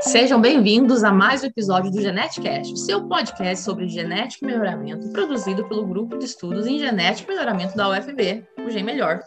Sejam 0.00 0.40
bem-vindos 0.40 1.04
a 1.04 1.12
mais 1.12 1.42
um 1.42 1.46
episódio 1.48 1.90
do 1.90 2.00
Geneticast, 2.00 2.78
seu 2.78 3.06
podcast 3.06 3.62
sobre 3.62 3.86
genética 3.86 4.46
e 4.46 4.48
melhoramento, 4.48 5.10
produzido 5.10 5.68
pelo 5.68 5.86
Grupo 5.86 6.16
de 6.16 6.24
Estudos 6.24 6.66
em 6.66 6.78
Genética 6.78 7.30
e 7.30 7.34
Melhoramento 7.34 7.76
da 7.76 7.90
UFB, 7.90 8.46
o 8.66 8.70
Gen 8.70 8.84
Melhor. 8.84 9.20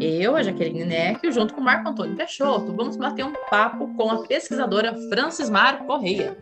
Eu, 0.00 0.34
a 0.34 0.42
Jaqueline 0.42 0.86
Neck, 0.86 1.30
junto 1.30 1.54
com 1.54 1.60
o 1.60 1.64
Marco 1.64 1.88
Antônio 1.88 2.16
Peixoto, 2.16 2.74
vamos 2.74 2.96
bater 2.96 3.24
um 3.24 3.32
papo 3.48 3.94
com 3.94 4.10
a 4.10 4.26
pesquisadora 4.26 4.92
Francis 5.08 5.48
Mar 5.48 5.86
Correia. 5.86 6.36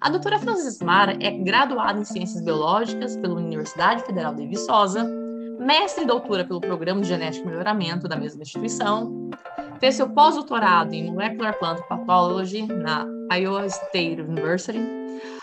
A 0.00 0.08
doutora 0.08 0.38
Francis 0.38 0.80
Mar 0.80 1.14
é 1.20 1.30
graduada 1.30 2.00
em 2.00 2.04
Ciências 2.04 2.42
Biológicas 2.42 3.18
pela 3.18 3.34
Universidade 3.34 4.02
Federal 4.06 4.34
de 4.34 4.46
Viçosa, 4.46 5.19
mestre 5.60 6.04
e 6.04 6.06
doutora 6.06 6.44
pelo 6.44 6.60
Programa 6.60 7.02
de 7.02 7.08
Genética 7.08 7.44
e 7.44 7.50
Melhoramento 7.50 8.08
da 8.08 8.16
mesma 8.16 8.42
instituição, 8.42 9.30
fez 9.78 9.94
seu 9.94 10.08
pós-doutorado 10.08 10.94
em 10.94 11.12
Molecular 11.12 11.58
Plant 11.58 11.80
Pathology 11.86 12.66
na 12.66 13.06
Iowa 13.36 13.66
State 13.66 14.22
University. 14.22 14.80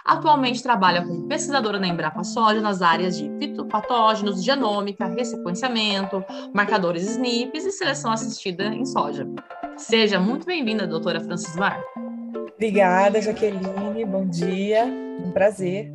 Atualmente 0.03 0.63
trabalha 0.63 1.05
como 1.05 1.27
pesquisadora 1.27 1.77
na 1.80 1.88
Embrapa 1.88 2.23
Soja 2.23 2.59
nas 2.61 2.81
áreas 2.81 3.17
de 3.17 3.30
fitopatógenos, 3.38 4.44
genômica, 4.44 5.05
ressequenciamento, 5.05 6.23
marcadores 6.53 7.03
SNPs 7.03 7.66
e 7.66 7.72
seleção 7.72 8.11
assistida 8.11 8.66
em 8.67 8.86
soja. 8.86 9.27
Seja 9.75 10.20
muito 10.20 10.47
bem-vinda, 10.47 10.88
doutora 10.88 11.20
Francis 11.20 11.55
Mar. 11.55 11.80
Obrigada, 12.55 13.22
Jaqueline. 13.22 14.05
Bom 14.05 14.25
dia. 14.27 14.86
Um 14.86 15.31
prazer 15.31 15.91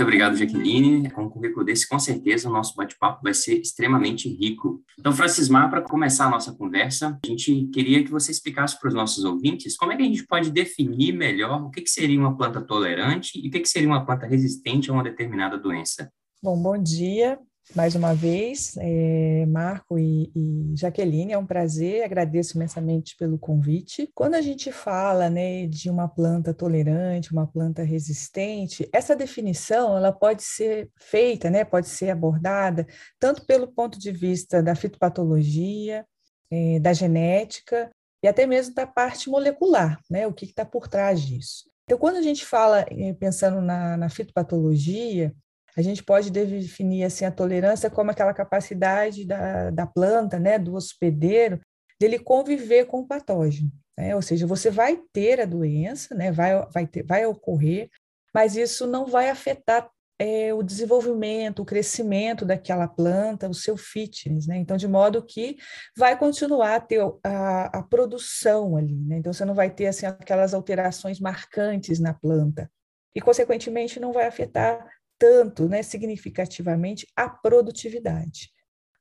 muito 0.00 0.08
obrigado, 0.08 0.36
Jaqueline. 0.36 1.10
Com 1.10 1.24
um 1.24 1.28
currículo 1.28 1.62
desse, 1.62 1.86
com 1.86 1.98
certeza, 1.98 2.48
o 2.48 2.52
nosso 2.52 2.74
bate-papo 2.74 3.22
vai 3.22 3.34
ser 3.34 3.60
extremamente 3.60 4.30
rico. 4.30 4.82
Então, 4.98 5.12
Francismar, 5.12 5.68
para 5.68 5.82
começar 5.82 6.26
a 6.26 6.30
nossa 6.30 6.54
conversa, 6.54 7.18
a 7.22 7.26
gente 7.26 7.66
queria 7.66 8.02
que 8.02 8.10
você 8.10 8.30
explicasse 8.30 8.80
para 8.80 8.88
os 8.88 8.94
nossos 8.94 9.24
ouvintes 9.24 9.76
como 9.76 9.92
é 9.92 9.96
que 9.96 10.02
a 10.02 10.06
gente 10.06 10.26
pode 10.26 10.50
definir 10.50 11.12
melhor 11.12 11.64
o 11.64 11.70
que, 11.70 11.82
que 11.82 11.90
seria 11.90 12.18
uma 12.18 12.34
planta 12.34 12.62
tolerante 12.62 13.38
e 13.38 13.48
o 13.48 13.50
que, 13.50 13.60
que 13.60 13.68
seria 13.68 13.88
uma 13.88 14.06
planta 14.06 14.26
resistente 14.26 14.90
a 14.90 14.94
uma 14.94 15.02
determinada 15.02 15.58
doença. 15.58 16.10
Bom, 16.42 16.56
bom 16.56 16.82
dia 16.82 17.38
mais 17.74 17.94
uma 17.94 18.14
vez, 18.14 18.76
é, 18.78 19.46
Marco 19.46 19.98
e, 19.98 20.30
e, 20.34 20.76
Jaqueline, 20.76 21.32
é 21.32 21.38
um 21.38 21.46
prazer, 21.46 22.02
agradeço 22.02 22.56
imensamente 22.56 23.16
pelo 23.16 23.38
convite. 23.38 24.10
Quando 24.14 24.34
a 24.34 24.40
gente 24.40 24.72
fala 24.72 25.30
né, 25.30 25.66
de 25.66 25.88
uma 25.88 26.08
planta 26.08 26.52
tolerante, 26.52 27.32
uma 27.32 27.46
planta 27.46 27.82
resistente, 27.82 28.88
essa 28.92 29.14
definição 29.14 29.96
ela 29.96 30.12
pode 30.12 30.42
ser 30.42 30.90
feita, 30.96 31.48
né, 31.48 31.64
pode 31.64 31.88
ser 31.88 32.10
abordada 32.10 32.86
tanto 33.18 33.46
pelo 33.46 33.68
ponto 33.68 33.98
de 33.98 34.10
vista 34.10 34.62
da 34.62 34.74
fitopatologia, 34.74 36.04
é, 36.50 36.80
da 36.80 36.92
genética 36.92 37.90
e 38.22 38.26
até 38.26 38.46
mesmo 38.46 38.74
da 38.74 38.86
parte 38.86 39.30
molecular, 39.30 40.00
né, 40.10 40.26
o 40.26 40.32
que 40.32 40.44
está 40.44 40.64
por 40.64 40.88
trás 40.88 41.20
disso. 41.22 41.70
Então, 41.84 41.98
quando 41.98 42.16
a 42.16 42.22
gente 42.22 42.44
fala, 42.44 42.84
é, 42.88 43.12
pensando 43.14 43.60
na, 43.60 43.96
na 43.96 44.08
fitopatologia, 44.08 45.34
a 45.80 45.84
gente 45.84 46.02
pode 46.02 46.30
definir 46.30 47.04
assim 47.04 47.24
a 47.24 47.30
tolerância 47.30 47.90
como 47.90 48.10
aquela 48.10 48.34
capacidade 48.34 49.24
da, 49.26 49.70
da 49.70 49.86
planta, 49.86 50.38
né, 50.38 50.58
do 50.58 50.74
hospedeiro, 50.74 51.60
dele 52.00 52.18
conviver 52.18 52.86
com 52.86 53.00
o 53.00 53.06
patógeno. 53.06 53.70
Né? 53.98 54.14
Ou 54.14 54.22
seja, 54.22 54.46
você 54.46 54.70
vai 54.70 55.00
ter 55.12 55.40
a 55.40 55.44
doença, 55.44 56.14
né, 56.14 56.32
vai, 56.32 56.66
vai, 56.72 56.86
ter, 56.86 57.04
vai 57.04 57.26
ocorrer, 57.26 57.88
mas 58.34 58.56
isso 58.56 58.86
não 58.86 59.06
vai 59.06 59.28
afetar 59.28 59.90
é, 60.20 60.52
o 60.52 60.62
desenvolvimento, 60.62 61.62
o 61.62 61.64
crescimento 61.64 62.44
daquela 62.44 62.86
planta, 62.86 63.48
o 63.48 63.54
seu 63.54 63.74
fitness, 63.74 64.46
né? 64.46 64.58
Então, 64.58 64.76
de 64.76 64.86
modo 64.86 65.24
que 65.24 65.56
vai 65.96 66.14
continuar 66.18 66.76
a 66.76 66.80
ter 66.80 67.00
a, 67.24 67.78
a 67.78 67.82
produção 67.82 68.76
ali, 68.76 69.02
né? 69.06 69.16
Então, 69.16 69.32
você 69.32 69.46
não 69.46 69.54
vai 69.54 69.70
ter 69.70 69.86
assim 69.86 70.04
aquelas 70.04 70.52
alterações 70.52 71.18
marcantes 71.18 71.98
na 71.98 72.12
planta 72.12 72.70
e, 73.14 73.20
consequentemente, 73.20 73.98
não 73.98 74.12
vai 74.12 74.26
afetar 74.26 74.86
tanto, 75.20 75.68
né, 75.68 75.82
significativamente, 75.82 77.06
a 77.14 77.28
produtividade. 77.28 78.50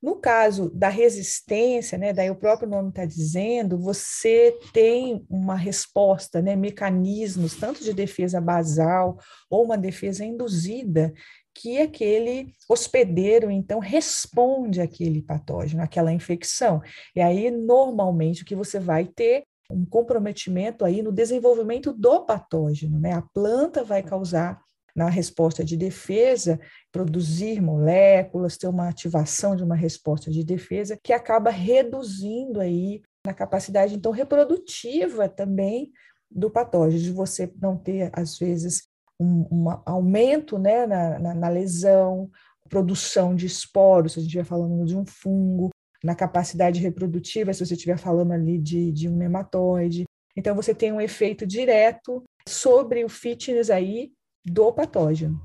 No 0.02 0.16
caso 0.16 0.70
da 0.70 0.88
resistência, 0.88 1.98
né, 1.98 2.14
daí 2.14 2.30
o 2.30 2.36
próprio 2.36 2.70
nome 2.70 2.90
está 2.90 3.06
dizendo, 3.06 3.78
você 3.78 4.58
tem 4.74 5.26
uma 5.30 5.56
resposta, 5.56 6.42
né, 6.42 6.56
mecanismos 6.56 7.56
tanto 7.56 7.84
de 7.84 7.94
defesa 7.94 8.40
basal 8.40 9.18
ou 9.50 9.64
uma 9.64 9.78
defesa 9.78 10.24
induzida, 10.24 11.14
que 11.54 11.82
aquele 11.82 12.54
hospedeiro, 12.70 13.52
então, 13.52 13.80
responde 13.80 14.80
àquele 14.80 15.22
patógeno, 15.22 15.84
àquela 15.84 16.14
infecção. 16.14 16.82
E 17.14 17.20
aí, 17.20 17.52
normalmente, 17.52 18.44
o 18.44 18.46
que 18.46 18.56
você 18.56 18.80
vai 18.80 19.06
ter 19.06 19.44
um 19.70 19.86
comprometimento 19.86 20.86
aí 20.86 21.02
no 21.02 21.12
desenvolvimento 21.12 21.92
do 21.92 22.26
patógeno, 22.26 23.00
né? 23.00 23.14
A 23.14 23.22
planta 23.22 23.84
vai 23.84 24.02
causar 24.02 24.62
na 25.00 25.08
resposta 25.08 25.64
de 25.64 25.78
defesa, 25.78 26.60
produzir 26.92 27.62
moléculas, 27.62 28.58
ter 28.58 28.68
uma 28.68 28.90
ativação 28.90 29.56
de 29.56 29.64
uma 29.64 29.76
resposta 29.76 30.30
de 30.30 30.44
defesa 30.44 31.00
que 31.02 31.14
acaba 31.14 31.50
reduzindo 31.50 32.60
aí 32.60 33.02
a 33.26 33.34
capacidade 33.34 33.96
então 33.96 34.12
reprodutiva 34.12 35.30
também 35.30 35.90
do 36.30 36.52
patógeno, 36.52 37.02
de 37.02 37.12
você 37.14 37.50
não 37.62 37.78
ter 37.78 38.10
às 38.12 38.38
vezes 38.38 38.90
um, 39.18 39.48
um 39.50 39.82
aumento 39.86 40.60
né, 40.60 40.86
na, 40.86 41.18
na, 41.18 41.34
na 41.34 41.48
lesão, 41.48 42.30
produção 42.68 43.34
de 43.34 43.46
esporos, 43.46 44.12
se 44.12 44.20
a 44.20 44.22
gente 44.22 44.28
estiver 44.28 44.44
falando 44.44 44.86
de 44.86 44.98
um 44.98 45.06
fungo, 45.06 45.70
na 46.04 46.14
capacidade 46.14 46.82
reprodutiva, 46.82 47.54
se 47.54 47.66
você 47.66 47.74
estiver 47.74 47.98
falando 47.98 48.34
ali 48.34 48.58
de, 48.58 48.92
de 48.92 49.08
um 49.08 49.16
nematóide. 49.16 50.04
Então, 50.36 50.56
você 50.56 50.74
tem 50.74 50.92
um 50.92 51.02
efeito 51.02 51.48
direto 51.48 52.22
sobre 52.48 53.04
o 53.06 53.10
fitness 53.10 53.70
aí 53.70 54.12
do 54.46 54.72
patógeno. 54.72 55.42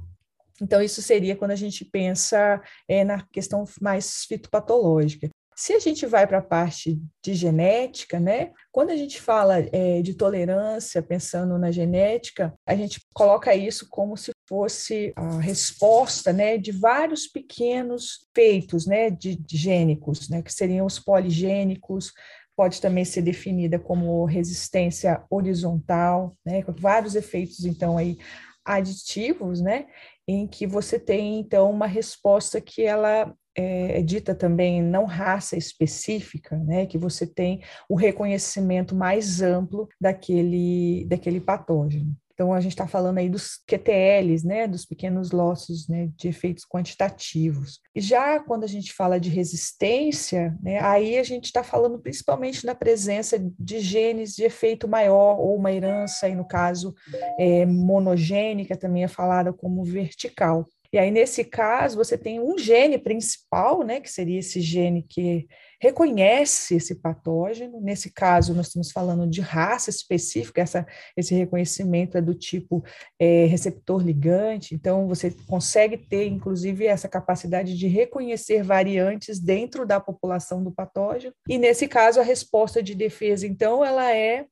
Então, 0.60 0.80
isso 0.80 1.02
seria 1.02 1.36
quando 1.36 1.50
a 1.50 1.56
gente 1.56 1.84
pensa 1.84 2.62
é, 2.88 3.04
na 3.04 3.26
questão 3.32 3.64
mais 3.80 4.24
fitopatológica. 4.24 5.28
Se 5.56 5.72
a 5.72 5.78
gente 5.78 6.04
vai 6.04 6.26
para 6.26 6.38
a 6.38 6.42
parte 6.42 7.00
de 7.22 7.34
genética, 7.34 8.18
né? 8.18 8.50
Quando 8.72 8.90
a 8.90 8.96
gente 8.96 9.20
fala 9.20 9.60
é, 9.72 10.02
de 10.02 10.14
tolerância, 10.14 11.00
pensando 11.00 11.56
na 11.58 11.70
genética, 11.70 12.52
a 12.66 12.74
gente 12.74 13.00
coloca 13.14 13.54
isso 13.54 13.88
como 13.88 14.16
se 14.16 14.32
fosse 14.48 15.12
a 15.16 15.38
resposta, 15.38 16.32
né, 16.32 16.58
de 16.58 16.70
vários 16.70 17.26
pequenos 17.26 18.28
feitos, 18.34 18.86
né, 18.86 19.10
de, 19.10 19.36
de 19.36 19.56
gênicos, 19.56 20.28
né, 20.28 20.42
que 20.42 20.52
seriam 20.52 20.84
os 20.84 20.98
poligênicos, 20.98 22.12
pode 22.56 22.80
também 22.80 23.04
ser 23.04 23.22
definida 23.22 23.78
como 23.78 24.24
resistência 24.24 25.24
horizontal, 25.30 26.36
né, 26.44 26.62
com 26.62 26.72
vários 26.72 27.14
efeitos, 27.14 27.64
então, 27.64 27.96
aí 27.96 28.18
aditivos, 28.64 29.60
né, 29.60 29.86
em 30.26 30.46
que 30.46 30.66
você 30.66 30.98
tem, 30.98 31.40
então, 31.40 31.70
uma 31.70 31.86
resposta 31.86 32.60
que 32.60 32.82
ela 32.82 33.34
é, 33.56 33.98
é 33.98 34.02
dita 34.02 34.34
também 34.34 34.82
não 34.82 35.04
raça 35.04 35.56
específica, 35.56 36.56
né, 36.58 36.86
que 36.86 36.98
você 36.98 37.26
tem 37.26 37.62
o 37.88 37.94
reconhecimento 37.94 38.94
mais 38.94 39.42
amplo 39.42 39.88
daquele, 40.00 41.04
daquele 41.06 41.40
patógeno. 41.40 42.16
Então, 42.34 42.52
a 42.52 42.60
gente 42.60 42.72
está 42.72 42.86
falando 42.86 43.18
aí 43.18 43.28
dos 43.28 43.60
QTLs, 43.66 44.44
né, 44.44 44.66
dos 44.66 44.84
pequenos 44.84 45.30
lossos 45.30 45.88
né, 45.88 46.10
de 46.16 46.28
efeitos 46.28 46.64
quantitativos. 46.66 47.78
E 47.94 48.00
já 48.00 48.40
quando 48.40 48.64
a 48.64 48.66
gente 48.66 48.92
fala 48.92 49.20
de 49.20 49.30
resistência, 49.30 50.56
né, 50.60 50.80
aí 50.80 51.16
a 51.16 51.22
gente 51.22 51.44
está 51.44 51.62
falando 51.62 51.98
principalmente 52.00 52.66
da 52.66 52.74
presença 52.74 53.38
de 53.58 53.78
genes 53.78 54.34
de 54.34 54.42
efeito 54.42 54.88
maior, 54.88 55.38
ou 55.38 55.56
uma 55.56 55.72
herança, 55.72 56.26
aí 56.26 56.34
no 56.34 56.46
caso 56.46 56.92
é, 57.38 57.64
monogênica, 57.64 58.76
também 58.76 59.04
é 59.04 59.08
falada 59.08 59.52
como 59.52 59.84
vertical. 59.84 60.66
E 60.94 60.98
aí, 60.98 61.10
nesse 61.10 61.42
caso, 61.42 61.96
você 61.96 62.16
tem 62.16 62.38
um 62.38 62.56
gene 62.56 62.98
principal, 62.98 63.82
né, 63.82 64.00
que 64.00 64.08
seria 64.08 64.38
esse 64.38 64.60
gene 64.60 65.02
que 65.02 65.44
reconhece 65.80 66.76
esse 66.76 66.94
patógeno. 66.94 67.80
Nesse 67.80 68.10
caso, 68.12 68.54
nós 68.54 68.66
estamos 68.66 68.90
falando 68.90 69.26
de 69.26 69.40
raça 69.40 69.90
específica, 69.90 70.62
essa, 70.62 70.86
esse 71.16 71.34
reconhecimento 71.34 72.16
é 72.16 72.20
do 72.20 72.34
tipo 72.34 72.84
é, 73.18 73.46
receptor 73.46 74.02
ligante, 74.02 74.74
então 74.74 75.06
você 75.08 75.30
consegue 75.46 75.96
ter, 75.96 76.26
inclusive, 76.26 76.86
essa 76.86 77.08
capacidade 77.08 77.76
de 77.76 77.86
reconhecer 77.86 78.62
variantes 78.62 79.38
dentro 79.38 79.86
da 79.86 80.00
população 80.00 80.62
do 80.62 80.72
patógeno. 80.72 81.34
E 81.48 81.58
nesse 81.58 81.88
caso, 81.88 82.20
a 82.20 82.24
resposta 82.24 82.82
de 82.82 82.94
defesa, 82.94 83.46
então, 83.46 83.84
ela 83.84 84.14
é 84.14 84.46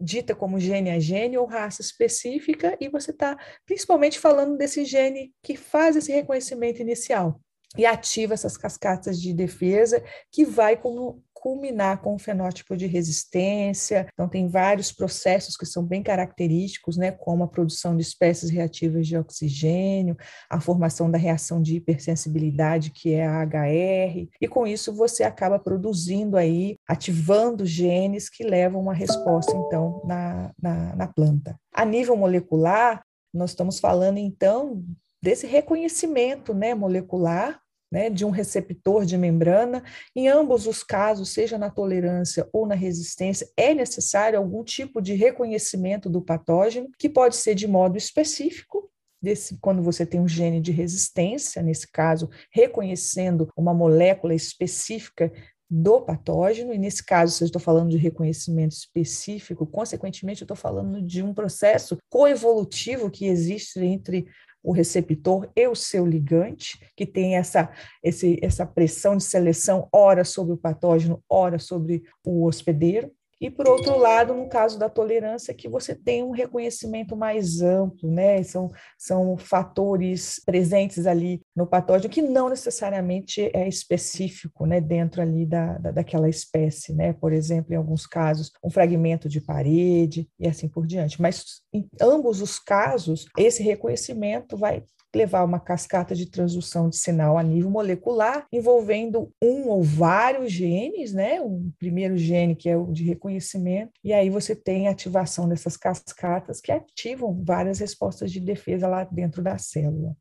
dita 0.00 0.34
como 0.34 0.58
gene 0.58 0.90
a 0.90 0.98
gene 0.98 1.38
ou 1.38 1.46
raça 1.46 1.80
específica, 1.80 2.76
e 2.80 2.88
você 2.88 3.12
está 3.12 3.38
principalmente 3.64 4.18
falando 4.18 4.56
desse 4.56 4.84
gene 4.84 5.32
que 5.42 5.56
faz 5.56 5.96
esse 5.96 6.12
reconhecimento 6.12 6.80
inicial 6.80 7.40
e 7.76 7.86
ativa 7.86 8.34
essas 8.34 8.56
cascatas 8.56 9.20
de 9.20 9.32
defesa 9.32 10.02
que 10.30 10.44
vai 10.44 10.76
como 10.76 11.22
culminar 11.44 12.00
com 12.00 12.14
o 12.14 12.18
fenótipo 12.18 12.74
de 12.74 12.86
resistência. 12.86 14.06
Então, 14.14 14.26
tem 14.26 14.48
vários 14.48 14.90
processos 14.90 15.58
que 15.58 15.66
são 15.66 15.84
bem 15.84 16.02
característicos, 16.02 16.96
né, 16.96 17.10
como 17.10 17.44
a 17.44 17.48
produção 17.48 17.94
de 17.94 18.00
espécies 18.00 18.48
reativas 18.48 19.06
de 19.06 19.14
oxigênio, 19.14 20.16
a 20.48 20.58
formação 20.58 21.10
da 21.10 21.18
reação 21.18 21.60
de 21.60 21.76
hipersensibilidade, 21.76 22.90
que 22.92 23.12
é 23.12 23.26
a 23.26 23.42
HR, 23.44 24.30
e 24.40 24.48
com 24.48 24.66
isso 24.66 24.90
você 24.90 25.22
acaba 25.22 25.58
produzindo 25.58 26.38
aí, 26.38 26.78
ativando 26.88 27.66
genes 27.66 28.30
que 28.30 28.42
levam 28.42 28.80
uma 28.80 28.94
resposta, 28.94 29.54
então, 29.54 30.00
na, 30.06 30.50
na, 30.58 30.96
na 30.96 31.06
planta. 31.06 31.60
A 31.74 31.84
nível 31.84 32.16
molecular, 32.16 33.04
nós 33.34 33.50
estamos 33.50 33.78
falando, 33.78 34.16
então, 34.16 34.82
desse 35.22 35.46
reconhecimento 35.46 36.54
né, 36.54 36.74
molecular 36.74 37.60
né, 37.94 38.10
de 38.10 38.24
um 38.24 38.30
receptor 38.30 39.04
de 39.04 39.16
membrana. 39.16 39.80
Em 40.16 40.26
ambos 40.26 40.66
os 40.66 40.82
casos, 40.82 41.28
seja 41.28 41.56
na 41.56 41.70
tolerância 41.70 42.48
ou 42.52 42.66
na 42.66 42.74
resistência, 42.74 43.48
é 43.56 43.72
necessário 43.72 44.36
algum 44.36 44.64
tipo 44.64 45.00
de 45.00 45.14
reconhecimento 45.14 46.10
do 46.10 46.20
patógeno, 46.20 46.88
que 46.98 47.08
pode 47.08 47.36
ser 47.36 47.54
de 47.54 47.68
modo 47.68 47.96
específico, 47.96 48.90
Desse, 49.22 49.56
quando 49.58 49.82
você 49.82 50.04
tem 50.04 50.20
um 50.20 50.28
gene 50.28 50.60
de 50.60 50.70
resistência, 50.70 51.62
nesse 51.62 51.90
caso, 51.90 52.28
reconhecendo 52.52 53.48
uma 53.56 53.72
molécula 53.72 54.34
específica 54.34 55.32
do 55.70 56.02
patógeno, 56.02 56.74
e 56.74 56.78
nesse 56.78 57.02
caso, 57.02 57.32
se 57.32 57.42
eu 57.42 57.46
estou 57.46 57.60
falando 57.60 57.88
de 57.88 57.96
reconhecimento 57.96 58.72
específico, 58.72 59.66
consequentemente, 59.66 60.42
eu 60.42 60.44
estou 60.44 60.56
falando 60.56 61.00
de 61.00 61.22
um 61.22 61.32
processo 61.32 61.96
coevolutivo 62.10 63.10
que 63.10 63.24
existe 63.24 63.80
entre 63.80 64.26
o 64.64 64.72
receptor 64.72 65.48
e 65.54 65.68
o 65.68 65.74
seu 65.74 66.06
ligante, 66.06 66.80
que 66.96 67.04
tem 67.04 67.36
essa, 67.36 67.70
esse, 68.02 68.38
essa 68.42 68.64
pressão 68.64 69.14
de 69.16 69.22
seleção, 69.22 69.86
ora 69.92 70.24
sobre 70.24 70.54
o 70.54 70.56
patógeno, 70.56 71.22
ora 71.28 71.58
sobre 71.58 72.02
o 72.24 72.46
hospedeiro. 72.46 73.12
E, 73.44 73.50
por 73.50 73.68
outro 73.68 73.98
lado, 73.98 74.32
no 74.32 74.48
caso 74.48 74.78
da 74.78 74.88
tolerância, 74.88 75.52
que 75.52 75.68
você 75.68 75.94
tem 75.94 76.22
um 76.22 76.30
reconhecimento 76.30 77.14
mais 77.14 77.60
amplo, 77.60 78.10
né? 78.10 78.42
São, 78.42 78.72
são 78.96 79.36
fatores 79.36 80.40
presentes 80.46 81.06
ali 81.06 81.42
no 81.54 81.66
patógeno 81.66 82.08
que 82.08 82.22
não 82.22 82.48
necessariamente 82.48 83.50
é 83.52 83.68
específico, 83.68 84.64
né? 84.64 84.80
Dentro 84.80 85.20
ali 85.20 85.44
da, 85.44 85.76
da, 85.76 85.90
daquela 85.90 86.26
espécie, 86.26 86.94
né? 86.94 87.12
Por 87.12 87.34
exemplo, 87.34 87.74
em 87.74 87.76
alguns 87.76 88.06
casos, 88.06 88.50
um 88.64 88.70
fragmento 88.70 89.28
de 89.28 89.42
parede 89.42 90.26
e 90.40 90.48
assim 90.48 90.66
por 90.66 90.86
diante. 90.86 91.20
Mas, 91.20 91.60
em 91.70 91.86
ambos 92.00 92.40
os 92.40 92.58
casos, 92.58 93.26
esse 93.36 93.62
reconhecimento 93.62 94.56
vai 94.56 94.84
levar 95.18 95.44
uma 95.44 95.60
cascata 95.60 96.14
de 96.14 96.26
transdução 96.26 96.88
de 96.88 96.96
sinal 96.96 97.38
a 97.38 97.42
nível 97.42 97.70
molecular, 97.70 98.46
envolvendo 98.52 99.30
um 99.42 99.68
ou 99.68 99.82
vários 99.82 100.52
genes, 100.52 101.12
né? 101.12 101.40
Um 101.40 101.72
primeiro 101.78 102.16
gene 102.16 102.56
que 102.56 102.68
é 102.68 102.76
o 102.76 102.92
de 102.92 103.04
reconhecimento, 103.04 103.92
e 104.02 104.12
aí 104.12 104.30
você 104.30 104.54
tem 104.54 104.88
a 104.88 104.90
ativação 104.90 105.48
dessas 105.48 105.76
cascatas 105.76 106.60
que 106.60 106.72
ativam 106.72 107.42
várias 107.44 107.78
respostas 107.78 108.30
de 108.30 108.40
defesa 108.40 108.88
lá 108.88 109.04
dentro 109.04 109.42
da 109.42 109.58
célula. 109.58 110.16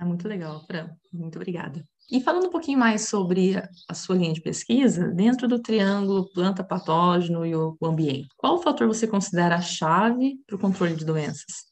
É 0.00 0.04
muito 0.04 0.28
legal, 0.28 0.64
Fran. 0.64 0.90
Muito 1.12 1.36
obrigada. 1.36 1.84
E 2.10 2.20
falando 2.22 2.46
um 2.46 2.50
pouquinho 2.50 2.78
mais 2.78 3.08
sobre 3.08 3.62
a 3.86 3.94
sua 3.94 4.16
linha 4.16 4.32
de 4.32 4.40
pesquisa, 4.40 5.08
dentro 5.08 5.46
do 5.46 5.60
triângulo 5.60 6.30
planta 6.32 6.64
patógeno 6.64 7.44
e 7.44 7.54
o 7.54 7.76
ambiente, 7.82 8.28
qual 8.36 8.62
fator 8.62 8.86
você 8.86 9.06
considera 9.06 9.56
a 9.56 9.60
chave 9.60 10.38
para 10.46 10.56
o 10.56 10.58
controle 10.58 10.94
de 10.94 11.04
doenças? 11.04 11.67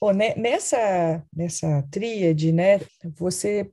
Bom, 0.00 0.12
né, 0.12 0.34
nessa, 0.36 1.24
nessa 1.34 1.82
tríade, 1.90 2.52
né, 2.52 2.78
você, 3.16 3.70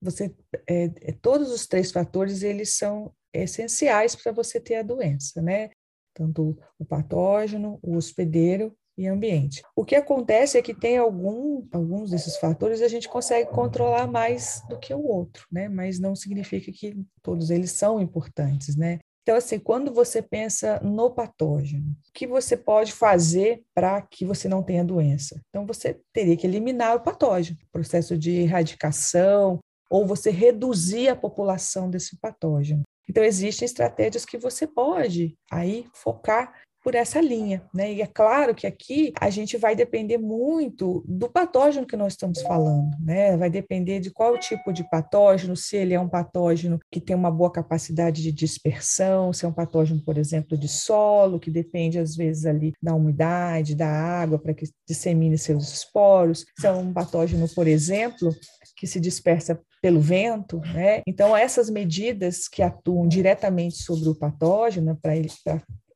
você 0.00 0.34
é, 0.68 0.84
é, 0.84 1.12
todos 1.12 1.52
os 1.52 1.66
três 1.66 1.92
fatores, 1.92 2.42
eles 2.42 2.74
são 2.76 3.12
essenciais 3.32 4.16
para 4.16 4.32
você 4.32 4.60
ter 4.60 4.76
a 4.76 4.82
doença, 4.82 5.40
né? 5.40 5.70
Tanto 6.14 6.58
o 6.78 6.84
patógeno, 6.84 7.78
o 7.82 7.96
hospedeiro 7.96 8.76
e 8.96 9.06
ambiente. 9.06 9.62
O 9.76 9.84
que 9.84 9.94
acontece 9.94 10.58
é 10.58 10.62
que 10.62 10.74
tem 10.74 10.98
algum, 10.98 11.64
alguns 11.70 12.10
desses 12.10 12.36
fatores 12.36 12.82
a 12.82 12.88
gente 12.88 13.08
consegue 13.08 13.48
controlar 13.50 14.08
mais 14.08 14.60
do 14.68 14.78
que 14.78 14.92
o 14.92 15.06
outro, 15.06 15.46
né? 15.52 15.68
Mas 15.68 16.00
não 16.00 16.16
significa 16.16 16.72
que 16.72 16.96
todos 17.22 17.50
eles 17.50 17.70
são 17.70 18.00
importantes, 18.00 18.74
né? 18.74 18.98
Então, 19.28 19.36
assim, 19.36 19.58
quando 19.58 19.92
você 19.92 20.22
pensa 20.22 20.80
no 20.80 21.10
patógeno, 21.10 21.94
o 22.08 22.12
que 22.14 22.26
você 22.26 22.56
pode 22.56 22.94
fazer 22.94 23.62
para 23.74 24.00
que 24.00 24.24
você 24.24 24.48
não 24.48 24.62
tenha 24.62 24.82
doença? 24.82 25.38
Então, 25.50 25.66
você 25.66 26.00
teria 26.14 26.34
que 26.34 26.46
eliminar 26.46 26.96
o 26.96 27.00
patógeno, 27.00 27.58
processo 27.70 28.16
de 28.16 28.30
erradicação, 28.30 29.58
ou 29.90 30.06
você 30.06 30.30
reduzir 30.30 31.08
a 31.08 31.14
população 31.14 31.90
desse 31.90 32.18
patógeno. 32.18 32.84
Então, 33.06 33.22
existem 33.22 33.66
estratégias 33.66 34.24
que 34.24 34.38
você 34.38 34.66
pode 34.66 35.36
aí 35.52 35.86
focar 35.92 36.62
por 36.88 36.94
essa 36.94 37.20
linha, 37.20 37.62
né? 37.74 37.92
E 37.92 38.00
é 38.00 38.06
claro 38.06 38.54
que 38.54 38.66
aqui 38.66 39.12
a 39.20 39.28
gente 39.28 39.58
vai 39.58 39.76
depender 39.76 40.16
muito 40.16 41.04
do 41.06 41.28
patógeno 41.28 41.86
que 41.86 41.98
nós 41.98 42.14
estamos 42.14 42.40
falando, 42.40 42.96
né? 42.98 43.36
Vai 43.36 43.50
depender 43.50 44.00
de 44.00 44.10
qual 44.10 44.38
tipo 44.38 44.72
de 44.72 44.88
patógeno, 44.88 45.54
se 45.54 45.76
ele 45.76 45.92
é 45.92 46.00
um 46.00 46.08
patógeno 46.08 46.78
que 46.90 46.98
tem 46.98 47.14
uma 47.14 47.30
boa 47.30 47.52
capacidade 47.52 48.22
de 48.22 48.32
dispersão, 48.32 49.34
se 49.34 49.44
é 49.44 49.48
um 49.48 49.52
patógeno, 49.52 50.02
por 50.02 50.16
exemplo, 50.16 50.56
de 50.56 50.66
solo, 50.66 51.38
que 51.38 51.50
depende 51.50 51.98
às 51.98 52.16
vezes 52.16 52.46
ali 52.46 52.72
da 52.82 52.94
umidade, 52.94 53.74
da 53.74 53.90
água 53.90 54.38
para 54.38 54.54
que 54.54 54.64
dissemine 54.88 55.36
seus 55.36 55.70
esporos, 55.70 56.46
se 56.58 56.66
é 56.66 56.72
um 56.72 56.90
patógeno, 56.90 57.46
por 57.50 57.68
exemplo, 57.68 58.34
que 58.74 58.86
se 58.86 58.98
dispersa 58.98 59.60
pelo 59.82 60.00
vento, 60.00 60.58
né? 60.72 61.02
Então 61.06 61.36
essas 61.36 61.68
medidas 61.68 62.48
que 62.48 62.62
atuam 62.62 63.06
diretamente 63.06 63.76
sobre 63.76 64.08
o 64.08 64.14
patógeno 64.14 64.96
para 64.96 65.14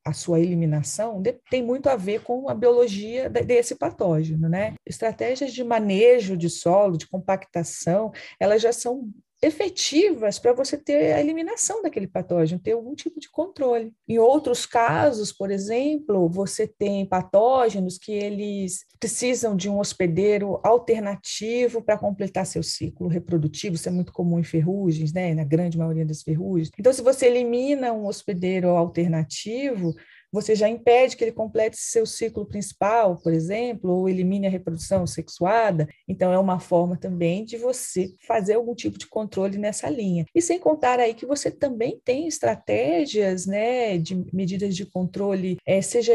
a 0.04 0.12
sua 0.12 0.40
eliminação 0.40 1.22
tem 1.48 1.62
muito 1.62 1.88
a 1.88 1.96
ver 1.96 2.22
com 2.22 2.48
a 2.48 2.54
biologia 2.54 3.30
desse 3.30 3.76
patógeno, 3.76 4.48
né? 4.48 4.74
Estratégias 4.84 5.52
de 5.52 5.62
manejo 5.62 6.36
de 6.36 6.50
solo, 6.50 6.98
de 6.98 7.06
compactação, 7.06 8.12
elas 8.40 8.60
já 8.60 8.72
são 8.72 9.08
efetivas 9.42 10.38
para 10.38 10.52
você 10.52 10.78
ter 10.78 11.12
a 11.12 11.20
eliminação 11.20 11.82
daquele 11.82 12.06
patógeno, 12.06 12.60
ter 12.60 12.72
algum 12.72 12.94
tipo 12.94 13.18
de 13.18 13.28
controle. 13.28 13.92
Em 14.08 14.18
outros 14.18 14.64
casos, 14.64 15.32
por 15.32 15.50
exemplo, 15.50 16.28
você 16.28 16.66
tem 16.66 17.04
patógenos 17.04 17.98
que 17.98 18.12
eles 18.12 18.84
precisam 19.00 19.56
de 19.56 19.68
um 19.68 19.80
hospedeiro 19.80 20.60
alternativo 20.62 21.82
para 21.82 21.98
completar 21.98 22.46
seu 22.46 22.62
ciclo 22.62 23.08
reprodutivo, 23.08 23.74
isso 23.74 23.88
é 23.88 23.92
muito 23.92 24.12
comum 24.12 24.38
em 24.38 24.44
ferrugens, 24.44 25.12
né, 25.12 25.34
na 25.34 25.44
grande 25.44 25.76
maioria 25.76 26.06
das 26.06 26.22
ferrugens. 26.22 26.70
Então, 26.78 26.92
se 26.92 27.02
você 27.02 27.26
elimina 27.26 27.92
um 27.92 28.06
hospedeiro 28.06 28.68
alternativo, 28.68 29.92
você 30.32 30.54
já 30.54 30.68
impede 30.68 31.16
que 31.16 31.24
ele 31.24 31.32
complete 31.32 31.76
seu 31.76 32.06
ciclo 32.06 32.46
principal, 32.46 33.16
por 33.18 33.32
exemplo, 33.32 33.90
ou 33.90 34.08
elimine 34.08 34.46
a 34.46 34.50
reprodução 34.50 35.06
sexuada. 35.06 35.86
Então, 36.08 36.32
é 36.32 36.38
uma 36.38 36.58
forma 36.58 36.96
também 36.96 37.44
de 37.44 37.56
você 37.56 38.14
fazer 38.26 38.54
algum 38.54 38.74
tipo 38.74 38.98
de 38.98 39.06
controle 39.06 39.58
nessa 39.58 39.88
linha. 39.90 40.24
E 40.34 40.40
sem 40.40 40.58
contar 40.58 40.98
aí 40.98 41.14
que 41.14 41.26
você 41.26 41.50
também 41.50 42.00
tem 42.04 42.26
estratégias 42.26 43.46
né, 43.46 43.98
de 43.98 44.14
medidas 44.32 44.74
de 44.74 44.86
controle, 44.86 45.58
é, 45.66 45.82
seja 45.82 46.14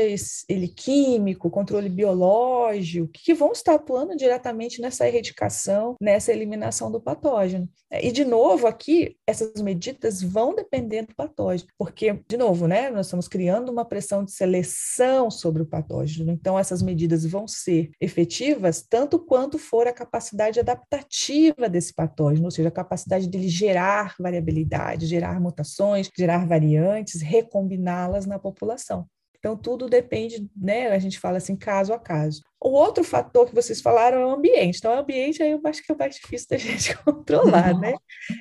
ele 0.50 0.68
químico, 0.68 1.50
controle 1.50 1.90
biológico, 1.90 3.10
que 3.14 3.34
vão 3.34 3.52
estar 3.52 3.76
atuando 3.76 4.16
diretamente 4.16 4.82
nessa 4.82 5.08
erradicação, 5.08 5.96
nessa 6.02 6.32
eliminação 6.32 6.92
do 6.92 7.00
patógeno. 7.00 7.70
E, 7.92 8.12
de 8.12 8.26
novo, 8.26 8.68
aqui, 8.68 9.16
essas 9.26 9.62
medidas 9.62 10.22
vão 10.22 10.54
depender 10.54 11.04
do 11.04 11.16
patógeno, 11.16 11.70
porque, 11.78 12.20
de 12.28 12.36
novo, 12.36 12.68
né, 12.68 12.90
nós 12.90 13.06
estamos 13.06 13.28
criando 13.28 13.72
uma 13.72 13.86
pressão 13.86 14.07
pressão 14.08 14.24
de 14.24 14.32
seleção 14.32 15.30
sobre 15.30 15.62
o 15.62 15.66
patógeno. 15.66 16.32
Então, 16.32 16.58
essas 16.58 16.82
medidas 16.82 17.26
vão 17.26 17.46
ser 17.46 17.92
efetivas 18.00 18.82
tanto 18.82 19.20
quanto 19.20 19.60
for 19.60 19.86
a 19.86 19.94
capacidade 19.94 20.60
adaptativa 20.60 21.68
desse 21.70 21.94
patógeno, 21.94 22.46
ou 22.46 22.52
seja, 22.52 22.70
a 22.70 22.72
capacidade 22.72 23.28
dele 23.28 23.50
gerar 23.50 24.16
variabilidade, 24.18 25.06
gerar 25.06 25.42
mutações, 25.42 26.10
gerar 26.18 26.48
variantes, 26.48 27.22
recombiná-las 27.22 28.26
na 28.26 28.40
população. 28.40 29.06
Então, 29.48 29.56
tudo 29.56 29.88
depende, 29.88 30.46
né? 30.54 30.88
A 30.88 31.00
gente 31.00 31.18
fala 31.18 31.38
assim, 31.38 31.56
caso 31.56 31.94
a 31.94 32.00
caso. 32.00 32.42
O 32.60 32.72
outro 32.72 33.02
fator 33.04 33.48
que 33.48 33.56
vocês 33.56 33.80
falaram 33.80 34.20
é 34.20 34.26
o 34.26 34.32
ambiente. 34.32 34.80
Então, 34.80 34.94
o 34.94 35.00
ambiente 35.00 35.42
aí 35.42 35.52
eu 35.52 35.62
acho 35.64 35.82
que 35.82 35.90
é 35.90 35.96
mais 35.96 36.16
difícil 36.16 36.48
da 36.52 36.58
gente 36.58 36.98
controlar, 36.98 37.80
né? 37.80 37.94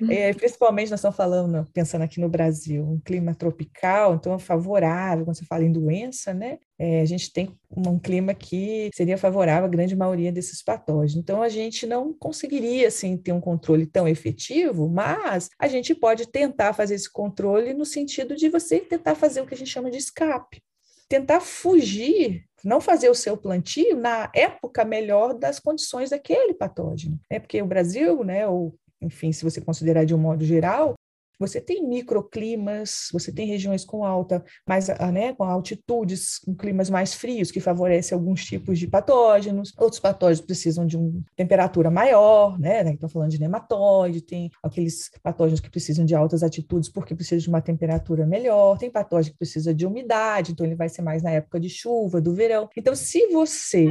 Uhum. 0.03 0.11
É, 0.11 0.35
principalmente 0.35 0.91
nós 0.91 0.99
estamos 0.99 1.17
falando, 1.17 1.65
pensando 1.73 2.03
aqui 2.03 2.21
no 2.21 2.29
Brasil, 2.29 2.83
um 2.83 2.99
clima 2.99 3.37
tropical, 3.37 4.15
então 4.15 4.35
é 4.35 4.39
favorável, 4.39 5.25
quando 5.25 5.37
você 5.37 5.45
fala 5.45 5.63
em 5.63 5.71
doença, 5.71 6.35
né? 6.35 6.59
É, 6.77 7.03
a 7.03 7.05
gente 7.05 7.33
tem 7.33 7.55
um 7.71 7.99
clima 7.99 8.35
que 8.35 8.91
seria 8.93 9.17
favorável 9.17 9.67
à 9.67 9.69
grande 9.69 9.95
maioria 9.95 10.33
desses 10.33 10.61
patógenos. 10.61 11.23
Então, 11.23 11.41
a 11.41 11.49
gente 11.49 11.87
não 11.87 12.13
conseguiria, 12.13 12.89
assim, 12.89 13.17
ter 13.17 13.33
um 13.33 13.41
controle 13.41 13.87
tão 13.87 14.09
efetivo, 14.09 14.89
mas 14.89 15.51
a 15.57 15.69
gente 15.69 15.95
pode 15.95 16.27
tentar 16.27 16.73
fazer 16.73 16.97
esse 16.97 17.11
controle 17.13 17.73
no 17.75 17.85
sentido 17.85 18.35
de 18.35 18.49
você 18.49 18.81
tentar 18.81 19.15
fazer 19.15 19.41
o 19.41 19.47
que 19.47 19.55
a 19.55 19.57
gente 19.57 19.71
chama 19.71 19.91
de 19.91 19.99
escape 19.99 20.61
tentar 21.09 21.41
fugir, 21.41 22.45
não 22.65 22.81
fazer 22.81 23.09
o 23.09 23.15
seu 23.15 23.37
plantio 23.37 23.97
na 23.97 24.31
época 24.35 24.85
melhor 24.85 25.35
das 25.35 25.61
condições 25.61 26.11
daquele 26.11 26.55
patógeno. 26.55 27.19
É 27.31 27.39
porque 27.39 27.61
o 27.63 27.67
Brasil, 27.67 28.25
né, 28.25 28.47
ou 28.47 28.75
enfim, 29.01 29.33
se 29.33 29.45
você 29.45 29.61
considerar 29.61 30.05
de 30.05 30.15
um 30.15 30.19
modo 30.19 30.45
geral, 30.45 30.95
você 31.39 31.61
tem 31.61 31.87
microclimas, 31.87 33.09
você 33.13 33.33
tem 33.33 33.47
regiões 33.47 33.85
com 33.85 34.05
alta, 34.05 34.45
mais, 34.67 34.89
ah, 34.91 35.13
né, 35.13 35.35
com 35.35 35.45
altitudes, 35.45 36.39
com 36.39 36.55
climas 36.55 36.91
mais 36.91 37.15
frios, 37.15 37.51
que 37.51 37.61
favorecem 37.61 38.17
alguns 38.17 38.45
tipos 38.45 38.79
de 38.79 38.87
patógenos. 38.87 39.73
Outros 39.79 40.01
patógenos 40.01 40.45
precisam 40.45 40.87
de 40.87 40.97
uma 40.97 41.13
temperatura 41.35 41.91
maior, 41.91 42.59
né? 42.59 42.83
Estão 42.93 43.09
falando 43.09 43.31
de 43.31 43.41
nematóide, 43.41 44.21
tem 44.21 44.51
aqueles 44.63 45.11
patógenos 45.23 45.61
que 45.61 45.71
precisam 45.71 46.05
de 46.05 46.15
altas 46.15 46.43
altitudes 46.43 46.91
porque 46.91 47.15
precisam 47.15 47.43
de 47.43 47.49
uma 47.49 47.61
temperatura 47.61 48.27
melhor, 48.27 48.79
tem 48.79 48.91
patógeno 48.91 49.33
que 49.33 49.39
precisa 49.39 49.75
de 49.75 49.87
umidade, 49.87 50.53
então 50.53 50.65
ele 50.65 50.75
vai 50.75 50.89
ser 50.89 51.03
mais 51.03 51.23
na 51.23 51.31
época 51.31 51.61
de 51.61 51.69
chuva, 51.69 52.21
do 52.21 52.35
verão. 52.35 52.69
Então, 52.77 52.95
se 52.95 53.27
você 53.29 53.89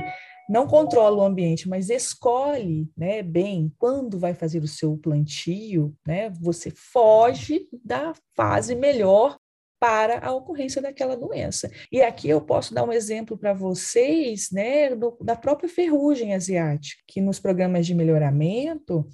não 0.49 0.67
controla 0.67 1.17
o 1.17 1.25
ambiente, 1.25 1.67
mas 1.67 1.89
escolhe 1.89 2.89
né, 2.95 3.21
bem 3.23 3.71
quando 3.77 4.19
vai 4.19 4.33
fazer 4.33 4.63
o 4.63 4.67
seu 4.67 4.97
plantio, 4.97 5.95
né, 6.05 6.29
você 6.29 6.71
foge 6.71 7.67
da 7.83 8.13
fase 8.35 8.75
melhor 8.75 9.37
para 9.79 10.25
a 10.25 10.31
ocorrência 10.31 10.81
daquela 10.81 11.15
doença. 11.15 11.69
E 11.91 12.01
aqui 12.01 12.29
eu 12.29 12.41
posso 12.41 12.73
dar 12.73 12.83
um 12.83 12.91
exemplo 12.91 13.37
para 13.37 13.53
vocês 13.53 14.49
né, 14.51 14.95
do, 14.95 15.17
da 15.21 15.35
própria 15.35 15.69
ferrugem 15.69 16.33
asiática, 16.33 17.01
que 17.07 17.21
nos 17.21 17.39
programas 17.39 17.85
de 17.85 17.93
melhoramento 17.93 19.05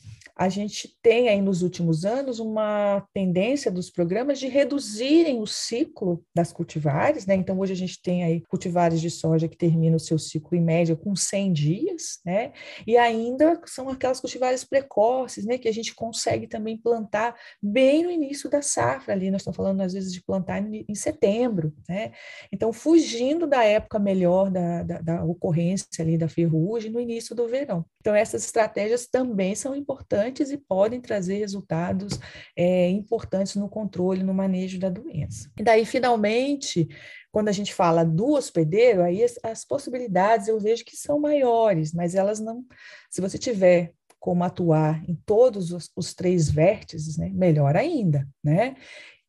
a 0.42 0.50
gente 0.50 0.98
tem 1.04 1.30
aí 1.30 1.40
nos 1.40 1.62
últimos 1.62 2.04
anos 2.04 2.40
uma 2.40 3.08
tendência 3.14 3.70
dos 3.70 3.92
programas 3.92 4.40
de 4.40 4.48
reduzirem 4.48 5.40
o 5.40 5.46
ciclo 5.46 6.26
das 6.36 6.52
cultivares, 6.52 7.28
né? 7.28 7.36
Então, 7.36 7.60
hoje 7.60 7.74
a 7.74 7.76
gente 7.76 8.02
tem 8.02 8.24
aí 8.24 8.42
cultivares 8.50 9.00
de 9.00 9.12
soja 9.12 9.48
que 9.48 9.56
terminam 9.56 9.98
o 9.98 10.00
seu 10.00 10.18
ciclo 10.18 10.58
em 10.58 10.62
média 10.62 10.96
com 10.96 11.16
100 11.16 11.54
dias, 11.54 12.20
né? 12.26 12.54
E 12.88 12.98
ainda 12.98 13.62
são 13.68 13.88
aquelas 13.88 14.20
cultivares 14.20 14.64
precoces, 14.64 15.46
né? 15.46 15.60
Que 15.60 15.68
a 15.68 15.72
gente 15.72 15.94
consegue 15.94 16.48
também 16.48 16.76
plantar 16.76 17.36
bem 17.62 18.02
no 18.02 18.10
início 18.10 18.50
da 18.50 18.64
safra 18.64 19.14
ali. 19.14 19.30
Nós 19.30 19.42
estamos 19.42 19.58
falando, 19.58 19.82
às 19.82 19.94
vezes, 19.94 20.12
de 20.12 20.24
plantar 20.24 20.60
em 20.68 20.96
setembro, 20.96 21.72
né? 21.88 22.14
Então, 22.52 22.74
fugindo 22.74 23.46
da 23.46 23.64
época 23.64 24.00
melhor 24.00 24.50
da, 24.50 24.82
da, 24.82 25.02
da 25.02 25.24
ocorrência 25.24 25.88
ali 26.00 26.18
da 26.18 26.28
ferrugem 26.28 26.90
no 26.90 27.00
início 27.00 27.36
do 27.36 27.48
verão. 27.48 27.86
Então, 28.00 28.16
essas 28.16 28.44
estratégias 28.44 29.06
também 29.06 29.54
são 29.54 29.76
importantes 29.76 30.31
e 30.40 30.58
podem 30.58 31.02
trazer 31.02 31.36
resultados 31.36 32.20
é, 32.56 32.90
importantes 32.90 33.56
no 33.56 33.68
controle, 33.68 34.24
no 34.24 34.34
manejo 34.34 34.80
da 34.80 34.90
doença. 34.90 35.52
E 35.60 35.64
daí, 35.64 35.86
finalmente, 35.86 36.88
quando 37.32 37.50
a 37.50 37.52
gente 37.52 37.74
fala 37.74 38.04
do 38.04 38.32
hospedeiro, 38.34 39.02
aí 39.02 39.24
as, 39.24 39.36
as 39.44 39.66
possibilidades 39.66 40.48
eu 40.48 40.60
vejo 40.60 40.86
que 40.86 40.96
são 40.96 41.20
maiores, 41.20 41.94
mas 41.94 42.16
elas 42.16 42.40
não. 42.40 42.66
Se 43.10 43.22
você 43.22 43.38
tiver 43.38 43.94
como 44.20 44.44
atuar 44.44 45.04
em 45.10 45.16
todos 45.26 45.72
os, 45.72 45.90
os 45.96 46.14
três 46.14 46.50
vértices, 46.50 47.18
né, 47.18 47.30
melhor 47.34 47.76
ainda, 47.76 48.28
né? 48.44 48.76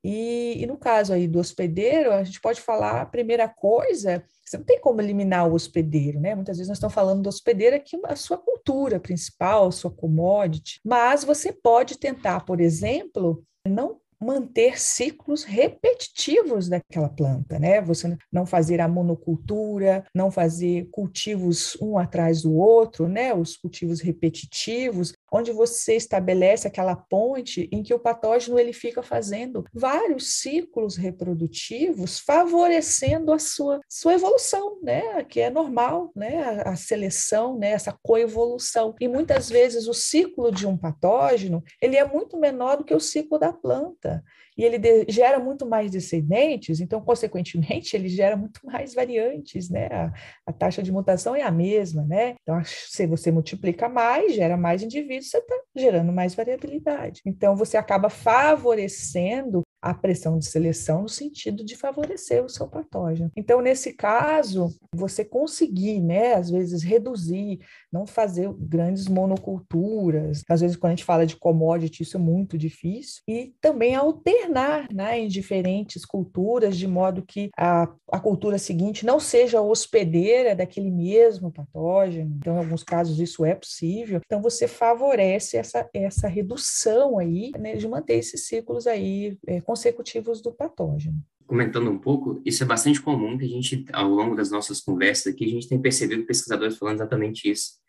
E, 0.04 0.62
e, 0.62 0.66
no 0.66 0.76
caso 0.76 1.12
aí 1.12 1.28
do 1.28 1.38
hospedeiro, 1.38 2.12
a 2.12 2.24
gente 2.24 2.40
pode 2.40 2.60
falar 2.60 3.02
a 3.02 3.06
primeira 3.06 3.48
coisa, 3.48 4.24
você 4.44 4.58
não 4.58 4.64
tem 4.64 4.80
como 4.80 5.00
eliminar 5.00 5.48
o 5.48 5.54
hospedeiro, 5.54 6.20
né? 6.20 6.34
Muitas 6.34 6.56
vezes 6.56 6.68
nós 6.68 6.78
estamos 6.78 6.94
falando 6.94 7.22
do 7.22 7.28
hospedeiro 7.28 7.76
aqui, 7.76 7.98
a 8.04 8.16
sua 8.16 8.36
cultura 8.36 8.98
principal, 8.98 9.68
a 9.68 9.72
sua 9.72 9.90
commodity, 9.90 10.80
mas 10.84 11.22
você 11.22 11.52
pode 11.52 11.98
tentar, 11.98 12.44
por 12.44 12.60
exemplo, 12.60 13.44
não 13.66 14.00
manter 14.22 14.80
ciclos 14.80 15.42
repetitivos 15.42 16.68
daquela 16.68 17.08
planta, 17.08 17.58
né? 17.58 17.80
Você 17.80 18.16
não 18.32 18.46
fazer 18.46 18.80
a 18.80 18.88
monocultura, 18.88 20.04
não 20.14 20.30
fazer 20.30 20.88
cultivos 20.90 21.76
um 21.80 21.98
atrás 21.98 22.42
do 22.42 22.54
outro, 22.54 23.08
né? 23.08 23.34
Os 23.34 23.56
cultivos 23.56 24.00
repetitivos, 24.00 25.12
onde 25.32 25.50
você 25.50 25.96
estabelece 25.96 26.68
aquela 26.68 26.94
ponte 26.94 27.68
em 27.72 27.82
que 27.82 27.94
o 27.94 27.98
patógeno 27.98 28.58
ele 28.58 28.72
fica 28.72 29.02
fazendo 29.02 29.64
vários 29.72 30.40
ciclos 30.40 30.96
reprodutivos, 30.96 32.18
favorecendo 32.18 33.32
a 33.32 33.38
sua, 33.38 33.80
sua 33.88 34.14
evolução, 34.14 34.78
né? 34.82 35.24
Que 35.24 35.40
é 35.40 35.50
normal, 35.50 36.12
né? 36.14 36.42
A, 36.42 36.72
a 36.72 36.76
seleção, 36.76 37.58
né? 37.58 37.70
Essa 37.70 37.96
coevolução. 38.02 38.94
E 39.00 39.08
muitas 39.08 39.48
vezes 39.48 39.88
o 39.88 39.94
ciclo 39.94 40.52
de 40.52 40.66
um 40.66 40.76
patógeno 40.76 41.62
ele 41.80 41.96
é 41.96 42.04
muito 42.04 42.38
menor 42.38 42.76
do 42.76 42.84
que 42.84 42.94
o 42.94 43.00
ciclo 43.00 43.38
da 43.38 43.52
planta 43.52 44.22
e 44.56 44.64
ele 44.64 44.78
de, 44.78 45.06
gera 45.08 45.38
muito 45.38 45.66
mais 45.66 45.90
descendentes, 45.90 46.80
então, 46.80 47.00
consequentemente, 47.00 47.94
ele 47.96 48.08
gera 48.08 48.36
muito 48.36 48.60
mais 48.64 48.94
variantes, 48.94 49.70
né? 49.70 49.86
A, 49.86 50.12
a, 50.46 50.52
taxa 50.52 50.82
de 50.82 50.92
mutação 50.92 51.34
é 51.34 51.42
a 51.42 51.50
mesma, 51.50 52.02
né? 52.04 52.34
Então, 52.42 52.60
se 52.64 53.06
você 53.06 53.30
multiplica 53.30 53.88
mais, 53.88 54.34
gera 54.34 54.56
mais 54.56 54.82
indivíduos, 54.82 55.30
você 55.30 55.38
está 55.38 55.54
gerando 55.74 56.12
mais 56.12 56.34
variabilidade. 56.34 57.22
Então, 57.26 57.56
você 57.56 57.76
acaba 57.76 58.08
favorecendo 58.08 59.62
a 59.82 59.92
pressão 59.92 60.38
de 60.38 60.46
seleção 60.46 61.02
no 61.02 61.08
sentido 61.08 61.64
de 61.64 61.76
favorecer 61.76 62.44
o 62.44 62.48
seu 62.48 62.68
patógeno. 62.68 63.30
Então, 63.36 63.60
nesse 63.60 63.92
caso, 63.92 64.72
você 64.94 65.24
conseguir, 65.24 66.00
né, 66.00 66.34
às 66.34 66.48
vezes 66.48 66.84
reduzir, 66.84 67.58
não 67.92 68.06
fazer 68.06 68.48
grandes 68.52 69.08
monoculturas, 69.08 70.42
às 70.48 70.60
vezes 70.60 70.76
quando 70.76 70.92
a 70.92 70.94
gente 70.94 71.04
fala 71.04 71.26
de 71.26 71.36
commodity, 71.36 72.04
isso 72.04 72.16
é 72.16 72.20
muito 72.20 72.56
difícil, 72.56 73.22
e 73.26 73.54
também 73.60 73.96
alternar, 73.96 74.86
né, 74.92 75.18
em 75.18 75.26
diferentes 75.26 76.04
culturas, 76.04 76.76
de 76.76 76.86
modo 76.86 77.24
que 77.26 77.50
a, 77.58 77.88
a 78.10 78.20
cultura 78.20 78.58
seguinte 78.58 79.04
não 79.04 79.18
seja 79.18 79.60
hospedeira 79.60 80.54
daquele 80.54 80.90
mesmo 80.90 81.50
patógeno. 81.50 82.36
Então, 82.38 82.54
em 82.54 82.58
alguns 82.58 82.84
casos 82.84 83.18
isso 83.18 83.44
é 83.44 83.54
possível. 83.54 84.20
Então, 84.24 84.40
você 84.40 84.68
favorece 84.68 85.56
essa, 85.56 85.88
essa 85.92 86.28
redução 86.28 87.18
aí, 87.18 87.50
né, 87.58 87.74
de 87.74 87.88
manter 87.88 88.18
esses 88.18 88.46
ciclos 88.46 88.86
aí 88.86 89.36
é, 89.46 89.60
consecutivos 89.72 90.42
do 90.42 90.52
patógeno. 90.52 91.16
Comentando 91.46 91.90
um 91.90 91.98
pouco, 91.98 92.42
isso 92.44 92.62
é 92.62 92.66
bastante 92.66 93.00
comum 93.00 93.38
que 93.38 93.46
a 93.46 93.48
gente, 93.48 93.86
ao 93.90 94.08
longo 94.08 94.36
das 94.36 94.50
nossas 94.50 94.80
conversas 94.82 95.32
aqui, 95.32 95.46
a 95.46 95.48
gente 95.48 95.68
tem 95.68 95.80
percebido 95.80 96.26
pesquisadores 96.26 96.76
falando 96.76 96.96
exatamente 96.96 97.50
isso. 97.50 97.80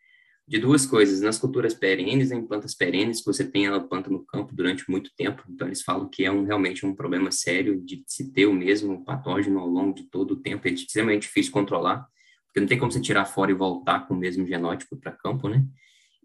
De 0.48 0.60
duas 0.60 0.86
coisas, 0.86 1.20
nas 1.20 1.38
culturas 1.38 1.74
perenes, 1.74 2.32
em 2.32 2.46
plantas 2.46 2.74
perenes, 2.74 3.22
você 3.24 3.44
tem 3.46 3.66
ela 3.66 3.82
planta 3.82 4.10
no 4.10 4.26
campo 4.26 4.56
durante 4.56 4.90
muito 4.90 5.12
tempo, 5.18 5.44
então 5.50 5.68
eles 5.68 5.82
falam 5.82 6.10
que 6.10 6.24
é 6.24 6.32
um, 6.32 6.46
realmente 6.46 6.86
um 6.86 6.96
problema 6.96 7.32
sério 7.32 7.82
de 7.82 8.02
se 8.08 8.32
ter 8.32 8.46
o 8.46 8.54
mesmo 8.54 9.04
patógeno 9.04 9.60
ao 9.60 9.68
longo 9.68 9.94
de 9.94 10.04
todo 10.04 10.32
o 10.32 10.42
tempo, 10.42 10.68
é 10.68 10.72
extremamente 10.72 11.24
difícil 11.24 11.52
controlar, 11.52 12.06
porque 12.46 12.62
não 12.62 12.68
tem 12.68 12.80
como 12.80 12.92
você 12.92 13.02
tirar 13.02 13.26
fora 13.26 13.52
e 13.52 13.54
voltar 13.54 14.08
com 14.08 14.14
o 14.14 14.18
mesmo 14.18 14.48
genótipo 14.48 14.96
para 14.98 15.12
campo, 15.12 15.50
né? 15.50 15.66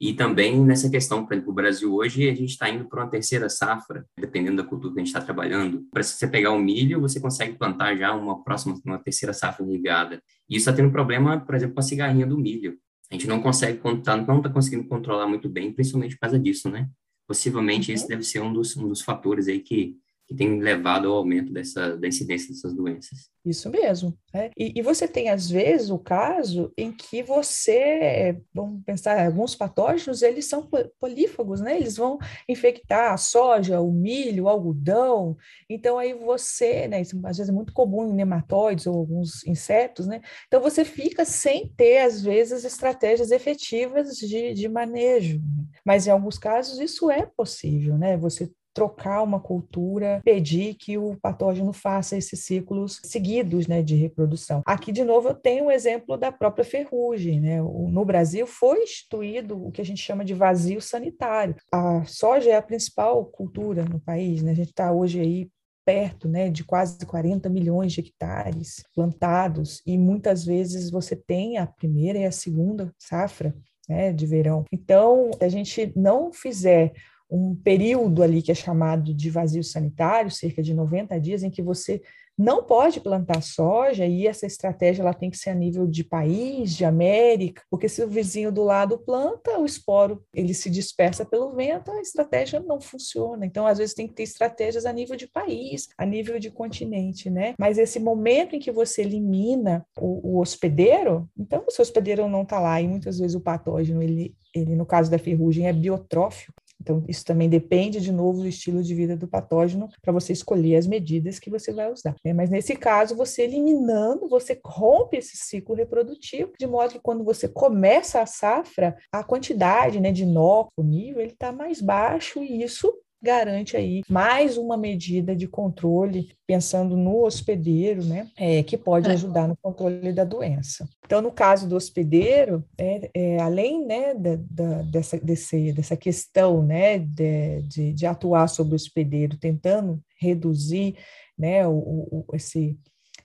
E 0.00 0.12
também 0.12 0.64
nessa 0.64 0.88
questão, 0.88 1.26
por 1.26 1.34
exemplo, 1.34 1.50
o 1.50 1.54
Brasil 1.54 1.92
hoje, 1.92 2.28
a 2.28 2.34
gente 2.34 2.50
está 2.50 2.68
indo 2.70 2.88
para 2.88 3.02
uma 3.02 3.10
terceira 3.10 3.48
safra, 3.48 4.06
dependendo 4.16 4.62
da 4.62 4.68
cultura 4.68 4.94
que 4.94 5.00
a 5.00 5.04
gente 5.04 5.08
está 5.08 5.20
trabalhando. 5.20 5.86
Para 5.90 6.02
você 6.02 6.26
pegar 6.28 6.52
o 6.52 6.58
milho, 6.58 7.00
você 7.00 7.18
consegue 7.18 7.56
plantar 7.58 7.96
já 7.96 8.14
uma 8.14 8.42
próxima, 8.44 8.80
uma 8.84 8.98
terceira 8.98 9.32
safra 9.32 9.66
irrigada. 9.66 10.22
E 10.48 10.56
isso 10.56 10.68
está 10.68 10.72
tendo 10.72 10.92
problema, 10.92 11.40
por 11.40 11.54
exemplo, 11.54 11.74
com 11.74 11.80
a 11.80 11.82
cigarrinha 11.82 12.26
do 12.26 12.38
milho. 12.38 12.78
A 13.10 13.14
gente 13.14 13.26
não 13.26 13.40
consegue 13.40 13.78
contar, 13.78 14.16
não 14.16 14.38
está 14.38 14.50
conseguindo 14.50 14.86
controlar 14.86 15.26
muito 15.26 15.48
bem, 15.48 15.72
principalmente 15.72 16.14
por 16.14 16.20
causa 16.20 16.38
disso, 16.38 16.68
né? 16.68 16.88
Possivelmente 17.26 17.90
uhum. 17.90 17.94
esse 17.94 18.06
deve 18.06 18.22
ser 18.22 18.40
um 18.40 18.52
dos, 18.52 18.76
um 18.76 18.88
dos 18.88 19.00
fatores 19.00 19.48
aí 19.48 19.60
que 19.60 19.96
que 20.28 20.34
tem 20.34 20.60
levado 20.60 21.08
ao 21.08 21.16
aumento 21.16 21.50
dessa, 21.50 21.96
da 21.96 22.06
incidência 22.06 22.52
dessas 22.52 22.74
doenças. 22.74 23.30
Isso 23.42 23.70
mesmo. 23.70 24.14
Né? 24.34 24.50
E, 24.58 24.78
e, 24.78 24.82
você 24.82 25.08
tem, 25.08 25.30
às 25.30 25.48
vezes, 25.48 25.88
o 25.88 25.98
caso 25.98 26.70
em 26.76 26.92
que 26.92 27.22
você, 27.22 28.38
vamos 28.52 28.84
pensar, 28.84 29.24
alguns 29.24 29.54
patógenos, 29.54 30.20
eles 30.20 30.44
são 30.44 30.68
polífagos, 31.00 31.62
né? 31.62 31.78
Eles 31.78 31.96
vão 31.96 32.18
infectar 32.46 33.14
a 33.14 33.16
soja, 33.16 33.80
o 33.80 33.90
milho, 33.90 34.44
o 34.44 34.48
algodão. 34.50 35.34
Então, 35.68 35.96
aí 35.96 36.12
você, 36.12 36.86
né? 36.88 37.00
Isso 37.00 37.18
às 37.24 37.38
vezes 37.38 37.48
é 37.48 37.54
muito 37.54 37.72
comum 37.72 38.10
em 38.10 38.14
nematóides 38.14 38.86
ou 38.86 38.98
alguns 38.98 39.46
insetos, 39.46 40.06
né? 40.06 40.20
Então, 40.46 40.60
você 40.60 40.84
fica 40.84 41.24
sem 41.24 41.72
ter, 41.74 42.00
às 42.02 42.22
vezes, 42.22 42.64
estratégias 42.64 43.30
efetivas 43.30 44.18
de, 44.18 44.52
de 44.52 44.68
manejo. 44.68 45.38
Né? 45.38 45.64
Mas, 45.86 46.06
em 46.06 46.10
alguns 46.10 46.36
casos, 46.36 46.78
isso 46.78 47.10
é 47.10 47.24
possível, 47.24 47.96
né? 47.96 48.14
Você 48.18 48.52
trocar 48.78 49.22
uma 49.22 49.40
cultura, 49.40 50.20
pedir 50.24 50.74
que 50.74 50.96
o 50.96 51.16
patógeno 51.16 51.72
faça 51.72 52.16
esses 52.16 52.44
ciclos 52.44 53.00
seguidos 53.02 53.66
né, 53.66 53.82
de 53.82 53.96
reprodução. 53.96 54.62
Aqui, 54.64 54.92
de 54.92 55.02
novo, 55.02 55.30
eu 55.30 55.34
tenho 55.34 55.64
um 55.64 55.70
exemplo 55.70 56.16
da 56.16 56.30
própria 56.30 56.64
ferrugem. 56.64 57.40
Né? 57.40 57.60
No 57.60 58.04
Brasil, 58.04 58.46
foi 58.46 58.84
instituído 58.84 59.66
o 59.66 59.72
que 59.72 59.80
a 59.80 59.84
gente 59.84 60.00
chama 60.00 60.24
de 60.24 60.32
vazio 60.32 60.80
sanitário. 60.80 61.56
A 61.72 62.04
soja 62.04 62.50
é 62.50 62.56
a 62.56 62.62
principal 62.62 63.24
cultura 63.24 63.84
no 63.84 63.98
país. 63.98 64.42
Né? 64.42 64.52
A 64.52 64.54
gente 64.54 64.70
está 64.70 64.92
hoje 64.92 65.20
aí 65.20 65.50
perto 65.84 66.28
né, 66.28 66.50
de 66.50 66.62
quase 66.62 67.04
40 67.04 67.48
milhões 67.48 67.94
de 67.94 68.00
hectares 68.00 68.84
plantados, 68.94 69.80
e 69.86 69.96
muitas 69.96 70.44
vezes 70.44 70.90
você 70.90 71.16
tem 71.16 71.56
a 71.56 71.66
primeira 71.66 72.18
e 72.18 72.26
a 72.26 72.30
segunda 72.30 72.92
safra 72.98 73.54
né, 73.88 74.12
de 74.12 74.26
verão. 74.26 74.64
Então, 74.70 75.30
se 75.38 75.42
a 75.42 75.48
gente 75.48 75.90
não 75.96 76.30
fizer 76.30 76.92
um 77.30 77.54
período 77.54 78.22
ali 78.22 78.40
que 78.42 78.52
é 78.52 78.54
chamado 78.54 79.14
de 79.14 79.30
vazio 79.30 79.62
sanitário, 79.62 80.30
cerca 80.30 80.62
de 80.62 80.72
90 80.74 81.20
dias, 81.20 81.42
em 81.42 81.50
que 81.50 81.62
você 81.62 82.00
não 82.38 82.62
pode 82.62 83.00
plantar 83.00 83.42
soja 83.42 84.06
e 84.06 84.24
essa 84.24 84.46
estratégia 84.46 85.02
ela 85.02 85.12
tem 85.12 85.28
que 85.28 85.36
ser 85.36 85.50
a 85.50 85.54
nível 85.54 85.88
de 85.88 86.04
país, 86.04 86.72
de 86.72 86.84
América, 86.84 87.62
porque 87.68 87.88
se 87.88 88.00
o 88.00 88.08
vizinho 88.08 88.52
do 88.52 88.62
lado 88.62 88.96
planta, 88.96 89.58
o 89.58 89.66
esporo 89.66 90.24
ele 90.32 90.54
se 90.54 90.70
dispersa 90.70 91.24
pelo 91.24 91.52
vento, 91.52 91.90
a 91.90 92.00
estratégia 92.00 92.60
não 92.60 92.80
funciona. 92.80 93.44
Então, 93.44 93.66
às 93.66 93.78
vezes 93.78 93.92
tem 93.92 94.06
que 94.06 94.14
ter 94.14 94.22
estratégias 94.22 94.86
a 94.86 94.92
nível 94.92 95.16
de 95.16 95.26
país, 95.26 95.88
a 95.98 96.06
nível 96.06 96.38
de 96.38 96.48
continente, 96.48 97.28
né? 97.28 97.54
Mas 97.58 97.76
esse 97.76 97.98
momento 97.98 98.54
em 98.54 98.60
que 98.60 98.70
você 98.70 99.02
elimina 99.02 99.84
o, 99.98 100.36
o 100.36 100.40
hospedeiro, 100.40 101.28
então 101.36 101.64
o 101.66 101.82
hospedeiro 101.82 102.28
não 102.28 102.42
está 102.42 102.60
lá 102.60 102.80
e 102.80 102.86
muitas 102.86 103.18
vezes 103.18 103.34
o 103.34 103.40
patógeno 103.40 104.00
ele 104.00 104.32
ele 104.54 104.74
no 104.74 104.86
caso 104.86 105.10
da 105.10 105.18
ferrugem 105.18 105.66
é 105.66 105.72
biotrófico, 105.72 106.54
então, 106.80 107.04
isso 107.08 107.24
também 107.24 107.48
depende, 107.48 108.00
de 108.00 108.12
novo, 108.12 108.40
do 108.40 108.48
estilo 108.48 108.82
de 108.82 108.94
vida 108.94 109.16
do 109.16 109.26
patógeno 109.26 109.88
para 110.00 110.12
você 110.12 110.32
escolher 110.32 110.76
as 110.76 110.86
medidas 110.86 111.38
que 111.38 111.50
você 111.50 111.72
vai 111.72 111.90
usar. 111.90 112.14
Né? 112.24 112.32
Mas 112.32 112.50
nesse 112.50 112.76
caso, 112.76 113.16
você 113.16 113.42
eliminando, 113.42 114.28
você 114.28 114.58
rompe 114.64 115.16
esse 115.16 115.36
ciclo 115.36 115.74
reprodutivo, 115.74 116.52
de 116.58 116.66
modo 116.66 116.92
que 116.92 117.00
quando 117.00 117.24
você 117.24 117.48
começa 117.48 118.20
a 118.20 118.26
safra, 118.26 118.96
a 119.12 119.24
quantidade 119.24 120.00
né, 120.00 120.12
de 120.12 120.24
nó, 120.24 120.68
nível, 120.78 121.20
ele 121.20 121.32
está 121.32 121.52
mais 121.52 121.80
baixo 121.80 122.42
e 122.42 122.62
isso 122.62 122.92
garante 123.20 123.76
aí 123.76 124.02
mais 124.08 124.56
uma 124.56 124.76
medida 124.76 125.34
de 125.34 125.48
controle, 125.48 126.28
pensando 126.46 126.96
no 126.96 127.24
hospedeiro, 127.24 128.04
né, 128.04 128.30
é, 128.36 128.62
que 128.62 128.76
pode 128.76 129.08
é. 129.08 129.12
ajudar 129.12 129.48
no 129.48 129.56
controle 129.56 130.12
da 130.12 130.24
doença. 130.24 130.88
Então, 131.04 131.20
no 131.20 131.32
caso 131.32 131.68
do 131.68 131.76
hospedeiro, 131.76 132.64
é, 132.76 133.10
é 133.14 133.40
além 133.40 133.84
né, 133.84 134.14
da, 134.14 134.36
da, 134.36 134.82
dessa, 134.82 135.18
desse, 135.18 135.72
dessa 135.72 135.96
questão 135.96 136.62
né, 136.62 136.98
de, 136.98 137.62
de, 137.62 137.92
de, 137.92 138.06
atuar 138.06 138.48
sobre 138.48 138.74
o 138.74 138.76
hospedeiro, 138.76 139.36
tentando 139.36 140.00
reduzir 140.20 140.96
né, 141.36 141.66
o, 141.66 141.72
o, 141.72 142.24
esse, 142.34 142.78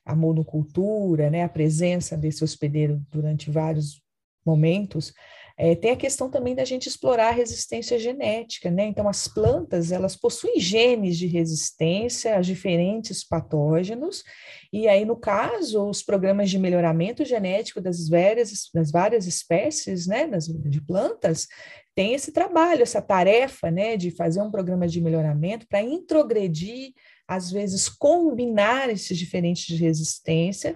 a 0.06 0.16
monocultura, 0.16 1.30
né, 1.30 1.44
a 1.44 1.50
presença 1.50 2.18
desse 2.18 2.44
hospedeiro 2.44 3.02
durante 3.12 3.52
vários 3.52 4.02
momentos, 4.46 5.14
é, 5.56 5.76
tem 5.76 5.92
a 5.92 5.96
questão 5.96 6.30
também 6.30 6.56
da 6.56 6.66
gente 6.66 6.88
explorar 6.88 7.30
a 7.30 7.32
resistência 7.32 8.00
genética, 8.00 8.72
né? 8.72 8.86
Então, 8.86 9.08
as 9.08 9.28
plantas, 9.28 9.92
elas 9.92 10.16
possuem 10.16 10.60
genes 10.60 11.18
de 11.18 11.28
resistência 11.28 12.36
a 12.36 12.42
diferentes 12.42 13.24
patógenos, 13.24 14.24
e 14.72 14.88
aí, 14.88 15.06
no 15.06 15.16
caso, 15.16 15.88
os 15.88 16.02
programas 16.02 16.50
de 16.50 16.58
melhoramento 16.58 17.24
genético 17.24 17.80
das 17.80 18.10
várias, 18.10 18.70
das 18.74 18.92
várias 18.92 19.28
espécies, 19.28 20.08
né, 20.08 20.28
das, 20.28 20.48
de 20.48 20.82
plantas, 20.82 21.48
tem 21.94 22.16
esse 22.16 22.32
trabalho, 22.32 22.82
essa 22.82 23.02
tarefa, 23.02 23.70
né, 23.70 23.96
de 23.96 24.10
fazer 24.10 24.42
um 24.42 24.50
programa 24.50 24.88
de 24.88 25.00
melhoramento 25.00 25.68
para 25.68 25.84
introgredir, 25.84 26.94
às 27.28 27.52
vezes 27.52 27.88
combinar 27.88 28.90
esses 28.90 29.18
diferentes 29.18 29.66
de 29.66 29.76
resistência 29.76 30.76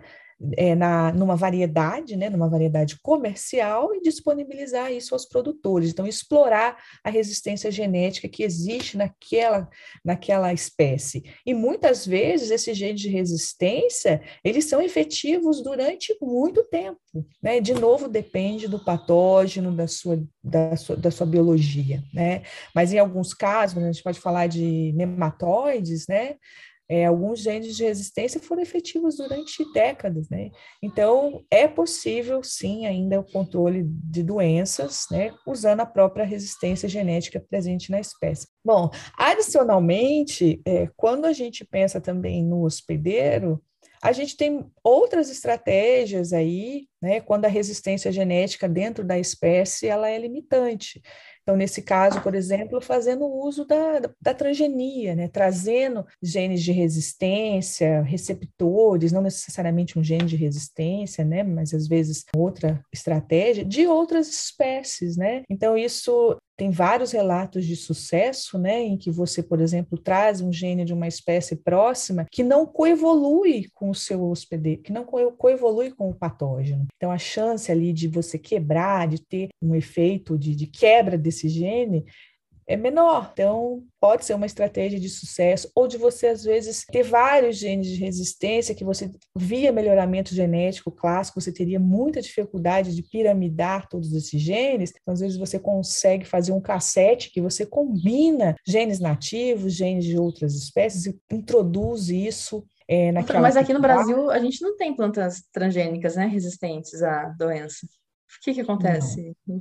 é, 0.56 0.76
na, 0.76 1.12
numa 1.12 1.36
variedade, 1.36 2.16
né, 2.16 2.30
numa 2.30 2.48
variedade 2.48 3.00
comercial 3.02 3.94
e 3.96 4.02
disponibilizar 4.02 4.92
isso 4.92 5.16
aos 5.16 5.26
produtores. 5.26 5.90
Então, 5.90 6.06
explorar 6.06 6.78
a 7.04 7.10
resistência 7.10 7.72
genética 7.72 8.28
que 8.28 8.44
existe 8.44 8.98
naquela, 8.98 9.68
naquela 10.06 10.54
espécie. 10.54 11.24
E 11.46 11.54
muitas 11.54 12.06
vezes 12.06 12.52
esses 12.52 12.78
genes 12.78 13.02
de 13.02 13.10
resistência, 13.10 14.22
eles 14.44 14.66
são 14.66 14.82
efetivos 14.82 15.62
durante 15.64 16.16
muito 16.22 16.64
tempo. 16.66 17.00
Né? 17.42 17.60
De 17.60 17.74
novo, 17.74 18.08
depende 18.08 18.68
do 18.68 18.84
patógeno, 18.84 19.76
da 19.76 19.88
sua, 19.88 20.24
da 20.44 20.76
sua, 20.76 20.96
da 20.96 21.10
sua 21.10 21.26
biologia. 21.26 22.04
Né? 22.14 22.44
Mas 22.76 22.94
em 22.94 23.00
alguns 23.00 23.34
casos, 23.34 23.78
a 23.78 23.92
gente 23.92 24.04
pode 24.04 24.20
falar 24.20 24.48
de 24.48 24.94
nematóides, 24.96 26.06
né? 26.08 26.36
É, 26.90 27.06
alguns 27.06 27.40
genes 27.40 27.76
de 27.76 27.84
resistência 27.84 28.40
foram 28.40 28.62
efetivos 28.62 29.18
durante 29.18 29.64
décadas, 29.74 30.30
né? 30.30 30.52
Então, 30.82 31.44
é 31.52 31.68
possível, 31.68 32.42
sim, 32.44 32.86
ainda 32.86 33.20
o 33.20 33.32
controle 33.32 33.84
de 33.86 34.24
doenças, 34.24 35.06
né, 35.12 35.34
usando 35.46 35.82
a 35.82 35.86
própria 35.86 36.26
resistência 36.26 36.88
genética 36.88 37.44
presente 37.50 37.92
na 37.92 38.00
espécie. 38.00 38.48
Bom, 38.64 38.90
adicionalmente, 39.18 40.62
é, 40.66 40.88
quando 40.96 41.26
a 41.26 41.34
gente 41.34 41.66
pensa 41.66 42.00
também 42.00 42.44
no 42.44 42.64
hospedeiro, 42.64 43.62
a 44.02 44.12
gente 44.12 44.38
tem 44.38 44.66
outras 44.84 45.30
estratégias 45.30 46.32
aí, 46.32 46.88
né, 47.02 47.20
quando 47.20 47.46
a 47.46 47.50
resistência 47.50 48.12
genética 48.12 48.70
dentro 48.70 49.04
da 49.04 49.18
espécie 49.18 49.88
ela 49.88 50.10
é 50.10 50.18
limitante. 50.18 51.02
Então, 51.48 51.56
nesse 51.56 51.82
caso, 51.82 52.20
por 52.20 52.36
exemplo, 52.36 52.82
fazendo 52.82 53.26
uso 53.26 53.64
da, 53.64 54.02
da 54.22 54.34
transgenia, 54.34 55.16
né? 55.16 55.30
trazendo 55.30 56.06
genes 56.22 56.62
de 56.62 56.74
resistência, 56.74 58.02
receptores, 58.02 59.14
não 59.14 59.22
necessariamente 59.22 59.98
um 59.98 60.04
gene 60.04 60.26
de 60.26 60.36
resistência, 60.36 61.24
né? 61.24 61.44
mas 61.44 61.74
às 61.74 61.88
vezes 61.88 62.26
outra 62.36 62.84
estratégia, 62.94 63.64
de 63.64 63.88
outras 63.88 64.28
espécies. 64.28 65.16
Né? 65.16 65.44
Então, 65.50 65.78
isso 65.78 66.38
tem 66.58 66.72
vários 66.72 67.12
relatos 67.12 67.66
de 67.66 67.76
sucesso, 67.76 68.58
né, 68.58 68.82
em 68.82 68.98
que 68.98 69.12
você, 69.12 69.44
por 69.44 69.62
exemplo, 69.62 69.98
traz 69.98 70.42
um 70.42 70.52
gene 70.52 70.84
de 70.84 70.92
uma 70.92 71.08
espécie 71.08 71.56
próxima 71.56 72.26
que 72.32 72.44
não 72.44 72.66
coevolui 72.66 73.68
com 73.76 73.92
o 73.92 73.96
seu 73.96 74.28
hospedeiro, 74.28 74.82
que 74.82 74.92
não 74.92 75.06
coevolui 75.06 75.92
com 75.92 76.10
o 76.10 76.16
patógeno. 76.16 76.88
Então, 76.96 77.12
a 77.12 77.18
chance 77.20 77.72
ali 77.72 77.94
de 77.94 78.08
você 78.08 78.40
quebrar, 78.40 79.08
de 79.08 79.22
ter 79.22 79.50
um 79.62 79.76
efeito 79.76 80.36
de, 80.36 80.56
de 80.56 80.66
quebra 80.66 81.16
desse 81.16 81.37
gene, 81.48 82.06
é 82.68 82.76
menor. 82.76 83.30
Então, 83.32 83.82
pode 84.00 84.26
ser 84.26 84.34
uma 84.34 84.46
estratégia 84.46 85.00
de 85.00 85.08
sucesso, 85.08 85.72
ou 85.74 85.88
de 85.88 85.98
você, 85.98 86.28
às 86.28 86.44
vezes, 86.44 86.84
ter 86.86 87.02
vários 87.02 87.56
genes 87.56 87.88
de 87.88 87.96
resistência 87.96 88.76
que 88.76 88.84
você, 88.84 89.10
via 89.36 89.72
melhoramento 89.72 90.36
genético 90.36 90.92
clássico, 90.92 91.40
você 91.40 91.52
teria 91.52 91.80
muita 91.80 92.22
dificuldade 92.22 92.94
de 92.94 93.02
piramidar 93.04 93.88
todos 93.88 94.14
esses 94.14 94.42
genes. 94.42 94.92
Então, 95.02 95.14
às 95.14 95.22
vezes, 95.22 95.38
você 95.38 95.58
consegue 95.58 96.26
fazer 96.26 96.52
um 96.52 96.60
cassete 96.60 97.32
que 97.32 97.42
você 97.42 97.66
combina 97.66 98.56
genes 98.68 99.00
nativos, 99.00 99.74
genes 99.74 100.04
de 100.04 100.18
outras 100.18 100.54
espécies 100.54 101.06
e 101.06 101.18
introduz 101.32 102.10
isso 102.10 102.66
é, 102.86 103.14
naquela. 103.14 103.40
Mas 103.40 103.56
aqui 103.56 103.74
no 103.74 103.82
Brasil, 103.82 104.30
a 104.30 104.40
gente 104.40 104.62
não 104.62 104.76
tem 104.76 104.94
plantas 104.94 105.42
transgênicas, 105.54 106.18
né, 106.18 106.26
resistentes 106.26 107.02
à 107.02 107.30
doença. 107.38 107.86
O 107.86 108.44
que, 108.44 108.54
que 108.54 108.62
acontece? 108.62 109.34
Não. 109.48 109.58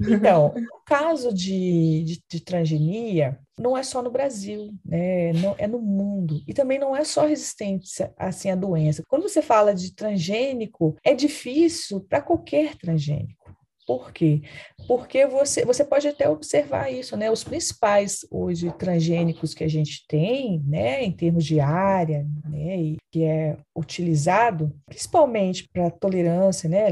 Então, 0.00 0.54
o 0.56 0.84
caso 0.84 1.32
de, 1.32 2.04
de, 2.04 2.24
de, 2.28 2.40
transgenia 2.40 3.38
não 3.58 3.76
é 3.76 3.82
só 3.82 4.02
no 4.02 4.10
Brasil, 4.10 4.72
né? 4.84 5.32
não, 5.34 5.54
é 5.58 5.66
no 5.66 5.80
mundo. 5.80 6.40
E 6.46 6.54
também 6.54 6.78
não 6.78 6.94
é 6.94 7.04
só 7.04 7.26
resistência 7.26 8.12
assim, 8.16 8.50
à 8.50 8.54
doença. 8.54 9.02
Quando 9.08 9.22
você 9.22 9.42
fala 9.42 9.74
de 9.74 9.94
transgênico, 9.94 10.96
é 11.04 11.14
difícil 11.14 12.00
para 12.00 12.20
qualquer 12.20 12.76
transgênico. 12.76 13.41
Por 13.86 14.12
quê? 14.12 14.42
Porque 14.86 15.26
você, 15.26 15.64
você 15.64 15.84
pode 15.84 16.06
até 16.06 16.28
observar 16.28 16.92
isso, 16.92 17.16
né? 17.16 17.30
Os 17.30 17.42
principais 17.42 18.24
hoje 18.30 18.72
transgênicos 18.78 19.54
que 19.54 19.64
a 19.64 19.68
gente 19.68 20.06
tem, 20.06 20.62
né, 20.66 21.02
em 21.02 21.10
termos 21.10 21.44
de 21.44 21.58
área, 21.60 22.26
né, 22.48 22.76
e 22.76 22.96
que 23.10 23.24
é 23.24 23.56
utilizado 23.76 24.74
principalmente 24.86 25.68
para 25.72 25.90
tolerância, 25.90 26.68
né, 26.68 26.86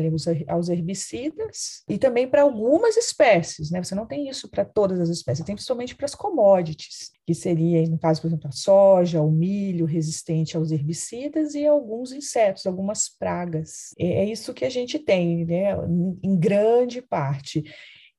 aos 0.48 0.68
herbicidas 0.68 1.82
e 1.88 1.96
também 1.96 2.28
para 2.28 2.42
algumas 2.42 2.96
espécies, 2.96 3.70
né? 3.70 3.82
Você 3.82 3.94
não 3.94 4.06
tem 4.06 4.28
isso 4.28 4.48
para 4.50 4.64
todas 4.64 5.00
as 5.00 5.08
espécies, 5.08 5.44
tem 5.44 5.54
principalmente 5.54 5.94
para 5.94 6.06
as 6.06 6.14
commodities, 6.14 7.10
que 7.30 7.34
seria, 7.36 7.88
no 7.88 7.96
caso, 7.96 8.20
por 8.20 8.26
exemplo, 8.26 8.48
a 8.48 8.52
soja, 8.52 9.22
o 9.22 9.30
milho 9.30 9.86
resistente 9.86 10.56
aos 10.56 10.72
herbicidas 10.72 11.54
e 11.54 11.64
alguns 11.64 12.10
insetos, 12.10 12.66
algumas 12.66 13.08
pragas. 13.08 13.94
É, 13.96 14.22
é 14.22 14.24
isso 14.24 14.52
que 14.52 14.64
a 14.64 14.68
gente 14.68 14.98
tem, 14.98 15.44
né, 15.46 15.76
em 16.24 16.36
grande 16.36 17.00
parte. 17.00 17.62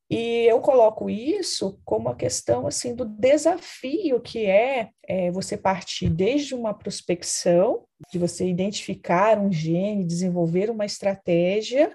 E 0.09 0.45
eu 0.45 0.61
coloco 0.61 1.09
isso 1.09 1.77
como 1.83 2.07
a 2.07 2.15
questão 2.15 2.65
assim 2.65 2.95
do 2.95 3.03
desafio 3.03 4.21
que 4.21 4.45
é, 4.45 4.89
é, 5.05 5.29
você 5.29 5.57
partir 5.57 6.09
desde 6.09 6.55
uma 6.55 6.73
prospecção, 6.73 7.83
de 8.09 8.17
você 8.17 8.47
identificar 8.47 9.37
um 9.37 9.51
gene, 9.51 10.05
desenvolver 10.05 10.69
uma 10.69 10.85
estratégia 10.85 11.93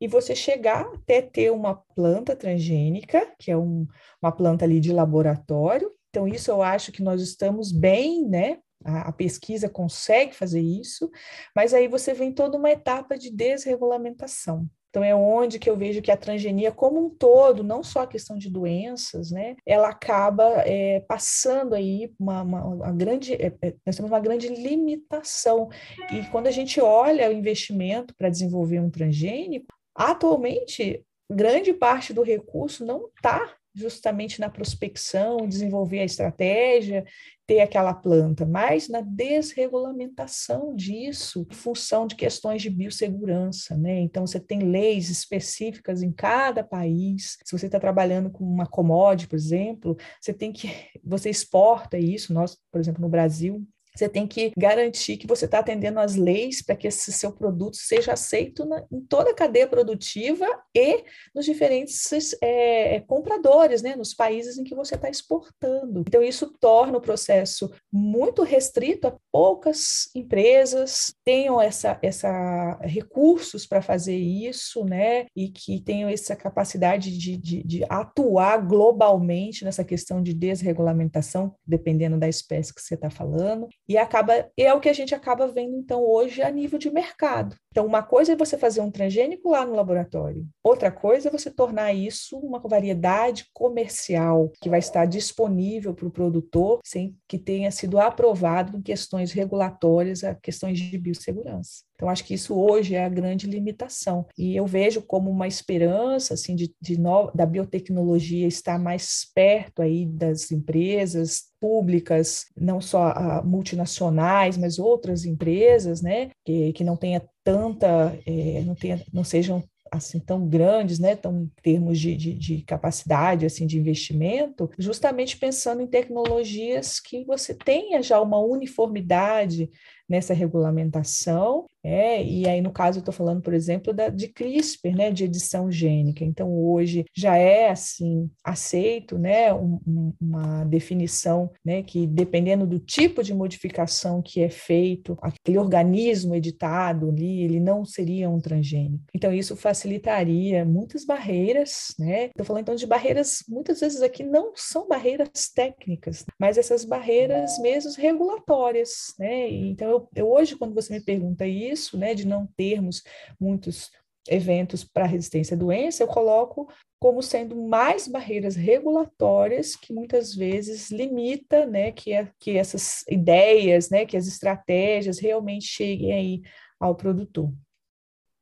e 0.00 0.08
você 0.08 0.34
chegar 0.34 0.80
até 0.94 1.22
ter 1.22 1.52
uma 1.52 1.76
planta 1.94 2.34
transgênica, 2.34 3.32
que 3.38 3.52
é 3.52 3.56
um, 3.56 3.86
uma 4.20 4.32
planta 4.32 4.64
ali 4.64 4.80
de 4.80 4.92
laboratório. 4.92 5.95
Então, 6.16 6.26
isso 6.26 6.50
eu 6.50 6.62
acho 6.62 6.90
que 6.92 7.02
nós 7.02 7.20
estamos 7.20 7.70
bem, 7.70 8.26
né? 8.26 8.56
A, 8.82 9.08
a 9.08 9.12
pesquisa 9.12 9.68
consegue 9.68 10.34
fazer 10.34 10.62
isso, 10.62 11.10
mas 11.54 11.74
aí 11.74 11.86
você 11.88 12.14
vem 12.14 12.32
toda 12.32 12.56
uma 12.56 12.70
etapa 12.70 13.18
de 13.18 13.30
desregulamentação. 13.30 14.66
Então, 14.88 15.04
é 15.04 15.14
onde 15.14 15.58
que 15.58 15.68
eu 15.68 15.76
vejo 15.76 16.00
que 16.00 16.10
a 16.10 16.16
transgenia 16.16 16.72
como 16.72 17.04
um 17.04 17.10
todo, 17.10 17.62
não 17.62 17.82
só 17.82 18.00
a 18.00 18.06
questão 18.06 18.38
de 18.38 18.48
doenças, 18.48 19.30
né, 19.30 19.56
ela 19.66 19.90
acaba 19.90 20.62
é, 20.64 21.00
passando 21.00 21.74
aí 21.74 22.10
uma, 22.18 22.40
uma, 22.40 22.64
uma 22.64 22.92
grande, 22.92 23.34
é, 23.34 23.52
é, 23.60 23.74
nós 23.84 23.94
temos 23.94 24.10
uma 24.10 24.20
grande 24.20 24.48
limitação. 24.48 25.68
E 26.10 26.24
quando 26.30 26.46
a 26.46 26.50
gente 26.50 26.80
olha 26.80 27.28
o 27.28 27.32
investimento 27.32 28.14
para 28.16 28.30
desenvolver 28.30 28.80
um 28.80 28.88
transgênico, 28.88 29.66
atualmente, 29.94 31.04
grande 31.30 31.74
parte 31.74 32.14
do 32.14 32.22
recurso 32.22 32.86
não 32.86 33.10
está 33.14 33.54
justamente 33.76 34.40
na 34.40 34.48
prospecção, 34.48 35.46
desenvolver 35.46 36.00
a 36.00 36.04
estratégia, 36.04 37.04
ter 37.46 37.60
aquela 37.60 37.94
planta, 37.94 38.46
mas 38.46 38.88
na 38.88 39.02
desregulamentação 39.02 40.74
disso, 40.74 41.46
em 41.48 41.54
função 41.54 42.06
de 42.06 42.16
questões 42.16 42.62
de 42.62 42.70
biossegurança, 42.70 43.76
né? 43.76 44.00
Então, 44.00 44.26
você 44.26 44.40
tem 44.40 44.60
leis 44.60 45.10
específicas 45.10 46.02
em 46.02 46.10
cada 46.10 46.64
país. 46.64 47.38
Se 47.44 47.56
você 47.56 47.66
está 47.66 47.78
trabalhando 47.78 48.30
com 48.30 48.42
uma 48.44 48.66
commodity, 48.66 49.28
por 49.28 49.36
exemplo, 49.36 49.96
você 50.20 50.32
tem 50.32 50.52
que, 50.52 50.68
você 51.04 51.30
exporta 51.30 51.98
isso, 51.98 52.32
nós, 52.32 52.58
por 52.72 52.80
exemplo, 52.80 53.02
no 53.02 53.08
Brasil, 53.08 53.64
você 53.96 54.08
tem 54.08 54.26
que 54.26 54.52
garantir 54.56 55.16
que 55.16 55.26
você 55.26 55.46
está 55.46 55.60
atendendo 55.60 55.98
às 56.00 56.14
leis 56.14 56.62
para 56.62 56.76
que 56.76 56.86
esse 56.86 57.12
seu 57.12 57.32
produto 57.32 57.76
seja 57.76 58.12
aceito 58.12 58.64
na, 58.64 58.84
em 58.92 59.00
toda 59.00 59.30
a 59.30 59.34
cadeia 59.34 59.66
produtiva 59.66 60.46
e 60.74 61.04
nos 61.34 61.44
diferentes 61.44 62.36
é, 62.42 63.00
compradores, 63.00 63.82
né, 63.82 63.96
nos 63.96 64.14
países 64.14 64.58
em 64.58 64.64
que 64.64 64.74
você 64.74 64.94
está 64.94 65.08
exportando. 65.08 66.00
Então, 66.00 66.22
isso 66.22 66.52
torna 66.60 66.98
o 66.98 67.00
processo 67.00 67.70
muito 67.92 68.42
restrito 68.42 69.08
a 69.08 69.16
poucas 69.32 70.10
empresas 70.14 71.14
tenham 71.24 71.60
essa, 71.60 71.98
essa 72.02 72.78
recursos 72.82 73.66
para 73.66 73.82
fazer 73.82 74.16
isso, 74.16 74.84
né, 74.84 75.26
e 75.34 75.48
que 75.48 75.80
tenham 75.80 76.08
essa 76.08 76.36
capacidade 76.36 77.16
de, 77.16 77.36
de, 77.36 77.62
de 77.62 77.84
atuar 77.88 78.58
globalmente 78.58 79.64
nessa 79.64 79.84
questão 79.84 80.22
de 80.22 80.34
desregulamentação, 80.34 81.54
dependendo 81.66 82.18
da 82.18 82.28
espécie 82.28 82.74
que 82.74 82.80
você 82.80 82.94
está 82.94 83.10
falando. 83.10 83.68
E 83.88 83.96
acaba 83.96 84.50
é 84.56 84.74
o 84.74 84.80
que 84.80 84.88
a 84.88 84.92
gente 84.92 85.14
acaba 85.14 85.46
vendo 85.46 85.76
então 85.76 86.02
hoje 86.02 86.42
a 86.42 86.50
nível 86.50 86.78
de 86.78 86.90
mercado. 86.90 87.56
Então, 87.70 87.86
uma 87.86 88.02
coisa 88.02 88.32
é 88.32 88.36
você 88.36 88.58
fazer 88.58 88.80
um 88.80 88.90
transgênico 88.90 89.50
lá 89.50 89.64
no 89.64 89.74
laboratório, 89.74 90.46
outra 90.62 90.90
coisa 90.90 91.28
é 91.28 91.30
você 91.30 91.50
tornar 91.50 91.92
isso 91.92 92.38
uma 92.38 92.58
variedade 92.58 93.46
comercial 93.52 94.50
que 94.60 94.68
vai 94.68 94.78
estar 94.78 95.06
disponível 95.06 95.94
para 95.94 96.06
o 96.06 96.10
produtor 96.10 96.80
sem 96.84 97.16
que 97.28 97.38
tenha 97.38 97.70
sido 97.70 98.00
aprovado 98.00 98.76
em 98.76 98.82
questões 98.82 99.32
regulatórias, 99.32 100.22
questões 100.42 100.78
de 100.78 100.98
biossegurança. 100.98 101.85
Então, 101.96 102.08
acho 102.10 102.24
que 102.24 102.34
isso 102.34 102.54
hoje 102.54 102.94
é 102.94 103.04
a 103.04 103.08
grande 103.08 103.46
limitação. 103.46 104.26
E 104.38 104.54
eu 104.54 104.66
vejo 104.66 105.02
como 105.02 105.30
uma 105.30 105.48
esperança 105.48 106.34
assim, 106.34 106.54
de, 106.54 106.72
de 106.80 106.98
no, 106.98 107.30
da 107.32 107.46
biotecnologia 107.46 108.46
estar 108.46 108.78
mais 108.78 109.26
perto 109.34 109.80
aí 109.82 110.06
das 110.06 110.52
empresas 110.52 111.44
públicas, 111.58 112.44
não 112.56 112.80
só 112.80 113.08
a, 113.08 113.42
multinacionais, 113.42 114.58
mas 114.58 114.78
outras 114.78 115.24
empresas, 115.24 116.02
né, 116.02 116.30
que, 116.44 116.72
que 116.74 116.84
não 116.84 116.96
tenha 116.96 117.22
tanta, 117.42 118.16
é, 118.26 118.60
não, 118.62 118.74
tenha, 118.74 119.02
não 119.12 119.24
sejam 119.24 119.64
assim 119.90 120.18
tão 120.18 120.46
grandes, 120.46 120.98
né, 120.98 121.16
tão 121.16 121.42
em 121.42 121.50
termos 121.62 121.98
de, 121.98 122.16
de, 122.16 122.34
de, 122.34 122.62
capacidade 122.62 123.46
assim 123.46 123.66
de 123.66 123.78
investimento, 123.78 124.70
justamente 124.78 125.36
pensando 125.36 125.80
em 125.80 125.86
tecnologias 125.86 127.00
que 127.00 127.24
você 127.24 127.54
tenha 127.54 128.02
já 128.02 128.20
uma 128.20 128.38
uniformidade 128.38 129.70
nessa 130.08 130.34
regulamentação 130.34 131.66
é, 131.86 132.20
e 132.20 132.48
aí, 132.48 132.60
no 132.60 132.72
caso, 132.72 132.98
eu 132.98 133.00
estou 133.00 133.14
falando, 133.14 133.40
por 133.40 133.54
exemplo, 133.54 133.92
da, 133.92 134.08
de 134.08 134.26
CRISPR, 134.26 134.96
né, 134.96 135.12
de 135.12 135.22
edição 135.22 135.70
gênica. 135.70 136.24
Então, 136.24 136.52
hoje 136.52 137.04
já 137.14 137.36
é, 137.36 137.70
assim, 137.70 138.28
aceito, 138.42 139.16
né, 139.16 139.54
um, 139.54 139.78
um, 139.86 140.12
uma 140.20 140.64
definição, 140.64 141.48
né, 141.64 141.84
que 141.84 142.04
dependendo 142.04 142.66
do 142.66 142.80
tipo 142.80 143.22
de 143.22 143.32
modificação 143.32 144.20
que 144.20 144.40
é 144.40 144.48
feito, 144.48 145.16
aquele 145.22 145.58
organismo 145.58 146.34
editado 146.34 147.08
ali, 147.08 147.42
ele 147.42 147.60
não 147.60 147.84
seria 147.84 148.28
um 148.28 148.40
transgênico. 148.40 149.04
Então, 149.14 149.32
isso 149.32 149.54
facilitaria 149.54 150.64
muitas 150.64 151.04
barreiras, 151.04 151.94
né? 152.00 152.24
Estou 152.26 152.44
falando, 152.44 152.62
então, 152.62 152.74
de 152.74 152.86
barreiras, 152.86 153.44
muitas 153.48 153.78
vezes 153.78 154.02
aqui 154.02 154.24
não 154.24 154.50
são 154.56 154.88
barreiras 154.88 155.52
técnicas, 155.54 156.24
mas 156.36 156.58
essas 156.58 156.84
barreiras 156.84 157.60
mesmo 157.60 157.92
regulatórias, 157.96 159.14
né? 159.20 159.48
Então, 159.48 159.95
eu, 159.96 160.08
eu 160.14 160.30
hoje, 160.30 160.56
quando 160.56 160.74
você 160.74 160.92
me 160.92 161.00
pergunta 161.00 161.46
isso, 161.46 161.96
né, 161.96 162.14
de 162.14 162.26
não 162.26 162.46
termos 162.56 163.02
muitos 163.40 163.90
eventos 164.28 164.84
para 164.84 165.06
resistência 165.06 165.54
à 165.54 165.58
doença, 165.58 166.02
eu 166.02 166.06
coloco 166.06 166.68
como 166.98 167.22
sendo 167.22 167.54
mais 167.54 168.08
barreiras 168.08 168.56
regulatórias 168.56 169.76
que 169.76 169.92
muitas 169.92 170.34
vezes 170.34 170.90
limita, 170.90 171.66
né, 171.66 171.92
que, 171.92 172.14
a, 172.14 172.28
que 172.40 172.56
essas 172.56 173.04
ideias, 173.08 173.90
né, 173.90 174.06
que 174.06 174.16
as 174.16 174.26
estratégias 174.26 175.18
realmente 175.18 175.66
cheguem 175.66 176.12
aí 176.12 176.42
ao 176.80 176.94
produtor. 176.94 177.52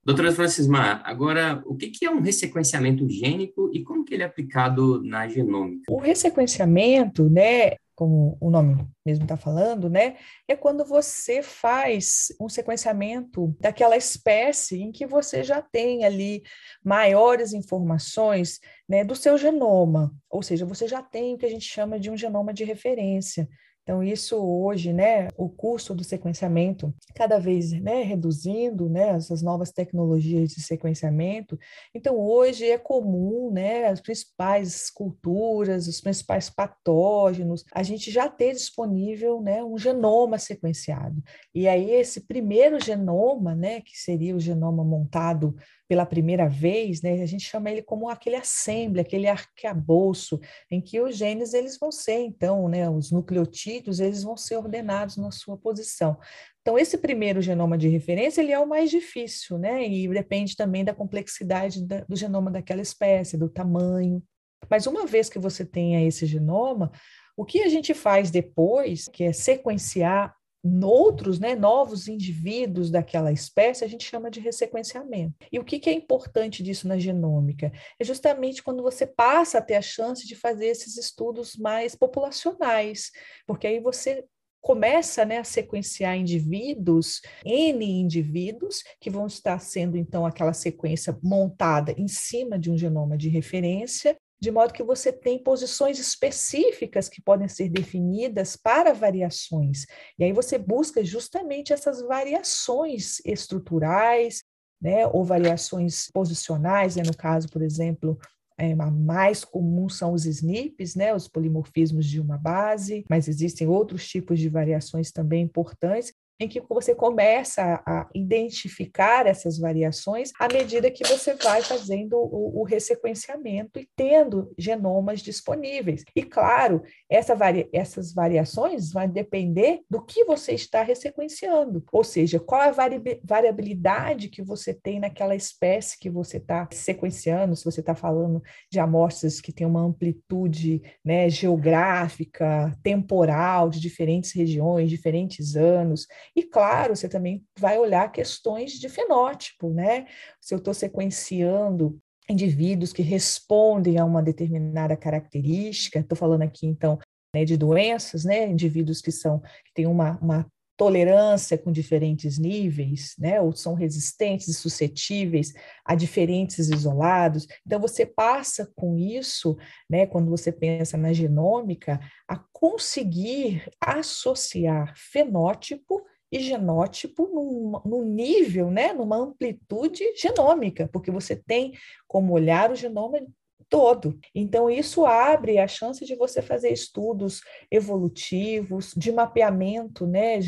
Doutora 0.05 0.33
Francisma, 0.33 1.01
agora, 1.03 1.63
o 1.65 1.75
que 1.77 2.05
é 2.05 2.11
um 2.11 2.21
ressequenciamento 2.21 3.09
gênico 3.09 3.71
e 3.73 3.83
como 3.83 4.05
que 4.05 4.13
ele 4.13 4.23
é 4.23 4.27
aplicado 4.27 5.03
na 5.03 5.27
genômica? 5.27 5.91
O 5.91 5.99
ressequenciamento, 5.99 7.29
né, 7.31 7.77
como 7.95 8.37
o 8.41 8.51
nome 8.51 8.87
mesmo 9.05 9.25
está 9.25 9.37
falando, 9.37 9.89
né? 9.89 10.17
É 10.49 10.57
quando 10.57 10.85
você 10.85 11.43
faz 11.43 12.29
um 12.41 12.49
sequenciamento 12.49 13.57
daquela 13.61 13.97
espécie 13.97 14.83
em 14.83 14.91
que 14.91 15.07
você 15.07 15.45
já 15.45 15.63
tem 15.63 16.05
ali 16.05 16.43
maiores 16.85 17.53
informações 17.53 18.61
né, 18.89 19.05
do 19.05 19.15
seu 19.15 19.39
genoma, 19.39 20.15
ou 20.29 20.43
seja, 20.43 20.67
você 20.67 20.89
já 20.89 21.03
tem 21.03 21.35
o 21.35 21.39
que 21.39 21.47
a 21.47 21.51
gente 21.51 21.67
chama 21.67 21.99
de 21.99 22.11
um 22.11 22.17
genoma 22.17 22.53
de 22.53 22.65
referência. 22.65 23.49
Então, 23.85 24.03
isso 24.03 24.37
hoje, 24.39 24.95
né, 24.95 25.29
o 25.37 25.47
custo 25.47 25.95
do 25.95 26.03
sequenciamento 26.03 26.93
cada 27.15 27.39
vez 27.39 27.71
né, 27.71 28.03
reduzindo, 28.03 28.89
né, 28.89 29.11
essas 29.11 29.43
novas 29.43 29.71
tecnologias 29.71 30.53
de 30.53 30.63
sequenciamento. 30.63 31.59
Então, 31.95 32.19
hoje 32.19 32.65
é 32.65 32.79
comum, 32.79 33.51
né, 33.53 33.85
as 33.89 34.01
principais 34.01 34.89
culturas, 34.89 35.87
os 35.87 36.01
principais 36.01 36.49
patógenos, 36.49 37.63
a 37.75 37.83
gente 37.83 38.11
já 38.11 38.27
ter 38.27 38.55
disponível, 38.55 39.43
né, 39.43 39.63
um 39.63 39.77
genoma 39.77 40.39
sequenciado. 40.39 41.23
E 41.55 41.69
aí, 41.69 41.91
esse 41.91 42.23
primeiro 42.23 42.83
genoma, 42.83 43.55
né, 43.55 43.83
que 43.83 43.99
seria 43.99 44.35
o 44.35 44.41
genoma 44.41 44.83
montado 44.83 45.55
pela 45.89 46.07
primeira 46.07 46.49
vez, 46.49 47.03
né, 47.03 47.23
a 47.23 47.27
gente 47.27 47.45
chama 47.45 47.71
ele 47.71 47.83
como 47.83 48.09
aquele 48.09 48.37
assembly, 48.37 49.01
aquele 49.01 49.27
arcabouço, 49.27 50.41
em 50.71 50.81
que 50.81 51.01
os 51.01 51.17
genes 51.17 51.53
eles 51.53 51.79
vão 51.79 51.93
ser, 51.93 52.21
então, 52.21 52.69
né, 52.69 52.89
os 52.89 53.11
nucleotídeos, 53.11 54.01
eles 54.01 54.23
vão 54.23 54.37
ser 54.37 54.57
ordenados 54.57 55.17
na 55.17 55.31
sua 55.31 55.57
posição. 55.57 56.19
Então, 56.63 56.79
esse 56.79 56.97
primeiro 56.97 57.43
genoma 57.43 57.77
de 57.77 57.89
referência, 57.89 58.41
ele 58.41 58.53
é 58.53 58.59
o 58.59 58.67
mais 58.67 58.91
difícil, 58.91 59.59
né, 59.59 59.87
e 59.87 60.09
depende 60.09 60.57
também 60.57 60.85
da 60.85 60.95
complexidade 60.95 61.87
da, 61.87 62.01
do 62.01 62.17
genoma 62.17 62.51
daquela 62.51 62.81
espécie, 62.81 63.37
do 63.37 63.49
tamanho. 63.49 64.23
Mas 64.71 64.87
uma 64.87 65.07
vez 65.07 65.29
que 65.29 65.39
você 65.39 65.65
tenha 65.65 66.07
esse 66.07 66.25
genoma, 66.25 66.91
o 67.37 67.45
que 67.45 67.63
a 67.63 67.69
gente 67.69 67.93
faz 67.93 68.31
depois, 68.31 69.09
que 69.09 69.25
é 69.25 69.33
sequenciar 69.33 70.35
outros, 70.83 71.39
né, 71.39 71.55
novos 71.55 72.09
indivíduos 72.09 72.91
daquela 72.91 73.31
espécie, 73.31 73.85
a 73.85 73.89
gente 73.89 74.05
chama 74.05 74.31
de 74.31 74.41
ressequenciamento. 74.41 75.35
E 75.53 75.59
o 75.59 75.65
que, 75.65 75.79
que 75.79 75.91
é 75.91 75.93
importante 75.93 76.63
disso 76.63 76.89
na 76.89 76.99
genômica? 76.99 77.73
É 77.99 78.05
justamente 78.05 78.63
quando 78.63 78.83
você 78.83 79.07
passa 79.07 79.59
a 79.59 79.63
ter 79.63 79.75
a 79.75 79.83
chance 79.83 80.27
de 80.27 80.35
fazer 80.35 80.67
esses 80.67 80.97
estudos 80.97 81.57
mais 81.57 81.95
populacionais, 81.95 83.11
porque 83.47 83.67
aí 83.67 83.81
você 83.81 84.25
começa 84.65 85.27
né, 85.27 85.37
a 85.37 85.45
sequenciar 85.45 86.17
indivíduos, 86.17 87.21
N 87.45 87.85
indivíduos, 87.85 88.83
que 88.99 89.11
vão 89.11 89.27
estar 89.27 89.59
sendo, 89.59 89.99
então, 89.99 90.25
aquela 90.25 90.55
sequência 90.55 91.17
montada 91.23 91.93
em 91.99 92.09
cima 92.09 92.59
de 92.59 92.71
um 92.71 92.79
genoma 92.79 93.19
de 93.19 93.29
referência, 93.29 94.17
de 94.45 94.51
modo 94.51 94.75
que 94.75 94.83
você 94.83 95.11
tem 95.11 95.43
posições 95.43 95.99
específicas 95.99 97.09
que 97.09 97.23
podem 97.23 97.49
ser 97.49 97.71
definidas 97.71 98.57
para 98.57 98.93
variações. 98.93 99.87
E 100.19 100.25
aí 100.25 100.33
você 100.33 100.59
busca 100.59 101.03
justamente 101.03 101.73
essas 101.73 102.03
variações 102.03 103.21
estruturais, 103.25 104.43
né, 104.81 105.07
ou 105.07 105.25
variações 105.25 106.11
posicionais, 106.13 106.95
né, 106.95 107.03
no 107.07 107.17
caso, 107.17 107.49
por 107.49 107.63
exemplo, 107.63 108.19
é, 108.59 108.75
mais 108.75 109.45
comum 109.45 109.89
são 109.89 110.13
os 110.13 110.27
SNPs, 110.27 110.95
né, 110.95 111.15
os 111.15 111.27
polimorfismos 111.27 112.07
de 112.07 112.21
uma 112.21 112.37
base, 112.37 113.03
mas 113.09 113.27
existem 113.29 113.67
outros 113.67 114.07
tipos 114.07 114.39
de 114.39 114.51
variações 114.51 115.11
também 115.11 115.43
importantes, 115.43 116.13
em 116.39 116.49
que 116.49 116.61
você 116.61 116.95
começa 116.95 117.83
a 117.87 118.09
identificar 118.15 119.27
essas 119.27 119.59
variações 119.59 120.33
à 120.39 120.49
medida 120.53 120.91
que 120.91 121.07
você 121.07 121.35
vai 121.35 121.63
fazendo 121.63 122.17
o, 122.17 122.61
o 122.61 122.65
ressequenciamento 122.65 123.79
e 123.79 123.89
tendo 123.97 124.53
genomas 124.59 125.21
disponíveis. 125.21 126.05
E, 126.15 126.23
claro, 126.23 126.83
essa 127.09 127.35
vari, 127.35 127.69
essas 127.73 128.13
variações 128.13 128.93
vão 128.93 129.09
depender 129.09 129.81
do 129.89 130.03
que 130.03 130.25
você 130.25 130.53
está 130.53 130.83
ressequenciando, 130.83 131.85
ou 131.93 132.03
seja, 132.03 132.41
qual 132.41 132.61
a 132.63 132.71
vari, 132.71 133.01
variabilidade 133.23 134.29
que 134.29 134.43
você 134.43 134.75
tem 134.75 135.01
naquela 135.01 135.35
espécie 135.35 135.99
que 135.99 136.11
você 136.11 136.39
está 136.39 136.69
sequenciando, 136.73 137.57
se 137.57 137.65
você 137.65 137.81
está 137.81 137.95
falando 137.95 138.43
de 138.71 138.81
amostras 138.81 139.41
que 139.41 139.53
têm 139.53 139.67
uma 139.67 139.83
amplitude 139.83 140.83
né, 141.05 141.29
geográfica, 141.29 142.77
temporal, 142.83 143.69
de 143.69 143.81
diferentes 143.81 144.33
regiões, 144.33 144.91
diferentes 144.91 145.57
anos. 145.57 146.07
E, 146.35 146.43
claro, 146.43 146.95
você 146.97 147.09
também 147.09 147.45
vai 147.59 147.79
olhar 147.79 148.11
questões 148.13 148.73
de 148.73 148.89
fenótipo, 148.89 149.71
né? 149.71 150.07
Se 150.41 150.55
eu 150.55 150.59
estou 150.59 150.75
sequenciando 150.75 151.99
indivíduos 152.29 152.93
que 152.93 153.03
respondem 153.03 153.99
a 153.99 154.05
uma 154.05 154.23
determinada 154.23 154.97
característica. 154.97 155.99
Estou 155.99 156.17
falando 156.17 156.43
aqui, 156.43 156.67
então, 156.67 156.99
né, 157.35 157.45
de 157.45 157.57
doenças, 157.57 158.25
né, 158.25 158.47
indivíduos 158.49 159.01
que 159.01 159.13
são 159.13 159.41
que 159.41 159.75
têm 159.75 159.87
uma, 159.87 160.19
uma 160.21 160.47
tolerância 160.77 161.57
com 161.57 161.71
diferentes 161.71 162.39
níveis, 162.39 163.15
né, 163.19 163.41
ou 163.41 163.53
são 163.53 163.75
resistentes 163.75 164.49
e 164.49 164.55
suscetíveis 164.55 165.53
a 165.85 165.95
diferentes 165.95 166.69
isolados. 166.69 167.47
Então 167.65 167.81
você 167.81 168.05
passa 168.05 168.71
com 168.75 168.97
isso, 168.99 169.57
né, 169.89 170.07
quando 170.07 170.31
você 170.31 170.51
pensa 170.51 170.97
na 170.97 171.13
genômica, 171.13 172.01
a 172.27 172.37
conseguir 172.53 173.69
associar 173.81 174.95
fenótipo 174.97 176.03
e 176.35 176.41
genótipo 176.41 177.29
num, 177.33 177.81
num 177.85 178.03
nível, 178.03 178.69
né, 178.69 178.93
numa 178.93 179.17
amplitude 179.17 180.03
genômica, 180.17 180.89
porque 180.93 181.09
você 181.09 181.37
tem 181.37 181.75
como 182.09 182.33
olhar 182.33 182.73
o 182.73 182.75
genoma 182.75 183.21
todo. 183.69 184.19
Então, 184.35 184.71
isso 184.71 185.05
abre 185.05 185.59
a 185.59 185.67
chance 185.67 186.05
de 186.05 186.15
você 186.17 186.43
fazer 186.43 186.71
estudos 186.71 187.41
evolutivos, 187.71 188.93
de 188.97 189.13
mapeamento 189.13 190.07
né, 190.07 190.39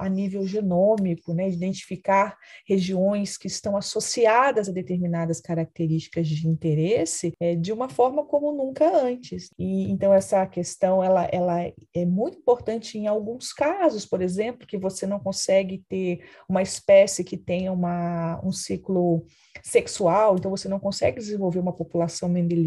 a 0.00 0.08
nível 0.08 0.46
genômico, 0.46 1.32
né, 1.32 1.48
identificar 1.48 2.36
regiões 2.66 3.36
que 3.36 3.46
estão 3.46 3.76
associadas 3.76 4.68
a 4.68 4.72
determinadas 4.72 5.40
características 5.40 6.28
de 6.28 6.48
interesse 6.48 7.32
é, 7.40 7.54
de 7.54 7.72
uma 7.72 7.88
forma 7.88 8.24
como 8.24 8.52
nunca 8.52 8.88
antes. 8.96 9.50
E 9.58 9.90
então 9.90 10.12
essa 10.12 10.46
questão 10.46 11.02
ela, 11.02 11.28
ela 11.32 11.60
é 11.94 12.04
muito 12.06 12.38
importante 12.38 12.98
em 12.98 13.06
alguns 13.06 13.52
casos, 13.52 14.04
por 14.04 14.22
exemplo, 14.22 14.66
que 14.66 14.78
você 14.78 15.06
não 15.06 15.18
consegue 15.18 15.84
ter 15.88 16.24
uma 16.48 16.62
espécie 16.62 17.24
que 17.24 17.36
tenha 17.36 17.72
uma, 17.72 18.40
um 18.44 18.52
ciclo 18.52 19.24
sexual, 19.62 20.36
então 20.36 20.50
você 20.50 20.68
não 20.68 20.78
consegue 20.78 21.18
desenvolver 21.18 21.58
uma 21.58 21.72
população 21.72 22.28
mendeliana, 22.28 22.57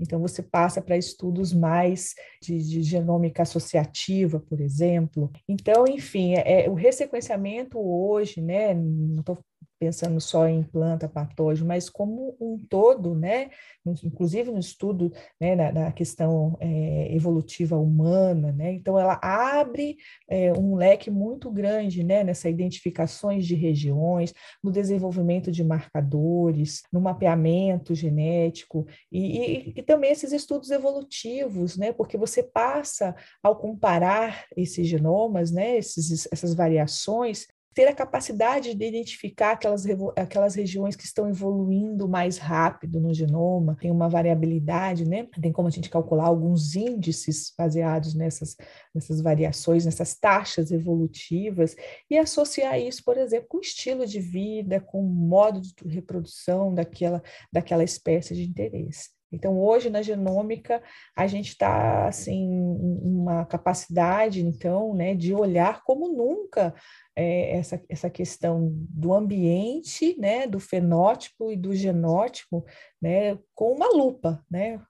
então 0.00 0.20
você 0.20 0.42
passa 0.42 0.80
para 0.80 0.96
estudos 0.96 1.52
mais 1.52 2.14
de, 2.42 2.58
de, 2.58 2.82
genômica 2.82 3.42
associativa, 3.42 4.40
por 4.40 4.60
exemplo. 4.60 5.30
Então, 5.48 5.84
enfim, 5.86 6.34
é, 6.34 6.66
é 6.66 6.70
o 6.70 6.74
ressequenciamento 6.74 7.78
hoje, 7.78 8.40
né, 8.40 8.74
não 8.74 9.20
estou 9.20 9.38
pensando 9.78 10.20
só 10.20 10.48
em 10.48 10.62
planta 10.62 11.08
patógeno, 11.08 11.68
mas 11.68 11.88
como 11.88 12.36
um 12.40 12.58
todo, 12.58 13.14
né, 13.14 13.50
inclusive 14.02 14.50
no 14.50 14.58
estudo 14.58 15.12
né, 15.40 15.54
na, 15.54 15.72
na 15.72 15.92
questão 15.92 16.56
é, 16.60 17.14
evolutiva 17.14 17.76
humana, 17.76 18.52
né, 18.52 18.72
então 18.72 18.98
ela 18.98 19.18
abre 19.22 19.96
é, 20.28 20.52
um 20.52 20.74
leque 20.74 21.10
muito 21.10 21.50
grande 21.50 22.02
né, 22.02 22.24
nessa 22.24 22.48
identificações 22.48 23.46
de 23.46 23.54
regiões, 23.54 24.34
no 24.62 24.72
desenvolvimento 24.72 25.50
de 25.52 25.62
marcadores, 25.62 26.82
no 26.92 27.00
mapeamento 27.00 27.94
genético 27.94 28.86
e, 29.12 29.38
e, 29.38 29.74
e 29.76 29.82
também 29.82 30.10
esses 30.10 30.32
estudos 30.32 30.70
evolutivos, 30.70 31.76
né, 31.76 31.92
porque 31.92 32.16
você 32.16 32.42
passa 32.42 33.14
ao 33.42 33.56
comparar 33.56 34.46
esses 34.56 34.86
genomas, 34.86 35.50
né, 35.50 35.76
esses, 35.76 36.28
essas 36.32 36.54
variações, 36.54 37.46
ter 37.78 37.86
a 37.86 37.94
capacidade 37.94 38.74
de 38.74 38.84
identificar 38.84 39.52
aquelas, 39.52 39.86
aquelas 40.16 40.56
regiões 40.56 40.96
que 40.96 41.04
estão 41.04 41.28
evoluindo 41.28 42.08
mais 42.08 42.36
rápido 42.36 42.98
no 42.98 43.14
genoma, 43.14 43.76
tem 43.80 43.88
uma 43.88 44.08
variabilidade, 44.08 45.08
né? 45.08 45.28
Tem 45.40 45.52
como 45.52 45.68
a 45.68 45.70
gente 45.70 45.88
calcular 45.88 46.24
alguns 46.24 46.74
índices 46.74 47.54
baseados 47.56 48.14
nessas, 48.14 48.56
nessas 48.92 49.20
variações, 49.20 49.84
nessas 49.84 50.18
taxas 50.18 50.72
evolutivas, 50.72 51.76
e 52.10 52.18
associar 52.18 52.80
isso, 52.80 53.04
por 53.04 53.16
exemplo, 53.16 53.46
com 53.48 53.58
o 53.58 53.60
estilo 53.60 54.04
de 54.04 54.18
vida, 54.18 54.80
com 54.80 55.00
o 55.00 55.08
modo 55.08 55.60
de 55.60 55.72
reprodução 55.88 56.74
daquela, 56.74 57.22
daquela 57.52 57.84
espécie 57.84 58.34
de 58.34 58.42
interesse. 58.42 59.17
Então, 59.30 59.60
hoje 59.60 59.90
na 59.90 60.02
genômica, 60.02 60.82
a 61.14 61.26
gente 61.26 61.48
está 61.48 62.08
assim, 62.08 62.48
uma 62.50 63.44
capacidade, 63.44 64.40
então, 64.40 64.94
né, 64.94 65.14
de 65.14 65.34
olhar 65.34 65.82
como 65.84 66.08
nunca 66.08 66.74
é, 67.14 67.56
essa, 67.56 67.82
essa 67.88 68.08
questão 68.08 68.70
do 68.90 69.12
ambiente, 69.12 70.18
né, 70.18 70.46
do 70.46 70.58
fenótipo 70.58 71.52
e 71.52 71.56
do 71.56 71.74
genótipo, 71.74 72.64
né, 73.00 73.38
com 73.54 73.72
uma 73.72 73.88
lupa, 73.88 74.44
né, 74.50 74.80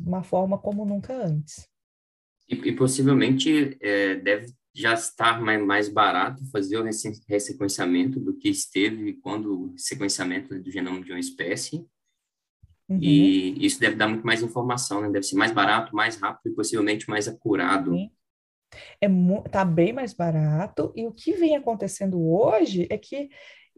uma 0.00 0.22
forma 0.22 0.56
como 0.56 0.84
nunca 0.84 1.14
antes. 1.14 1.68
E, 2.48 2.54
e 2.54 2.72
possivelmente 2.76 3.76
é, 3.80 4.16
deve 4.16 4.52
já 4.74 4.94
estar 4.94 5.40
mais, 5.40 5.62
mais 5.64 5.88
barato 5.88 6.48
fazer 6.50 6.78
o 6.78 6.84
ressequenciamento 7.28 8.20
do 8.20 8.36
que 8.36 8.48
esteve 8.48 9.14
quando 9.14 9.72
o 9.72 9.78
sequenciamento 9.78 10.56
do 10.58 10.70
genoma 10.70 11.02
de 11.02 11.10
uma 11.10 11.18
espécie, 11.18 11.84
Uhum. 12.90 12.98
E 13.00 13.64
isso 13.64 13.78
deve 13.78 13.94
dar 13.94 14.08
muito 14.08 14.26
mais 14.26 14.42
informação, 14.42 15.00
né? 15.00 15.08
Deve 15.08 15.24
ser 15.24 15.36
mais 15.36 15.52
barato, 15.52 15.94
mais 15.94 16.16
rápido 16.16 16.52
e 16.52 16.54
possivelmente 16.56 17.08
mais 17.08 17.28
acurado. 17.28 17.92
Sim. 17.92 18.10
É, 19.00 19.08
tá 19.50 19.64
bem 19.64 19.92
mais 19.92 20.12
barato, 20.12 20.92
e 20.94 21.06
o 21.06 21.12
que 21.12 21.32
vem 21.32 21.56
acontecendo 21.56 22.24
hoje 22.24 22.86
é 22.88 22.96
que, 22.96 23.28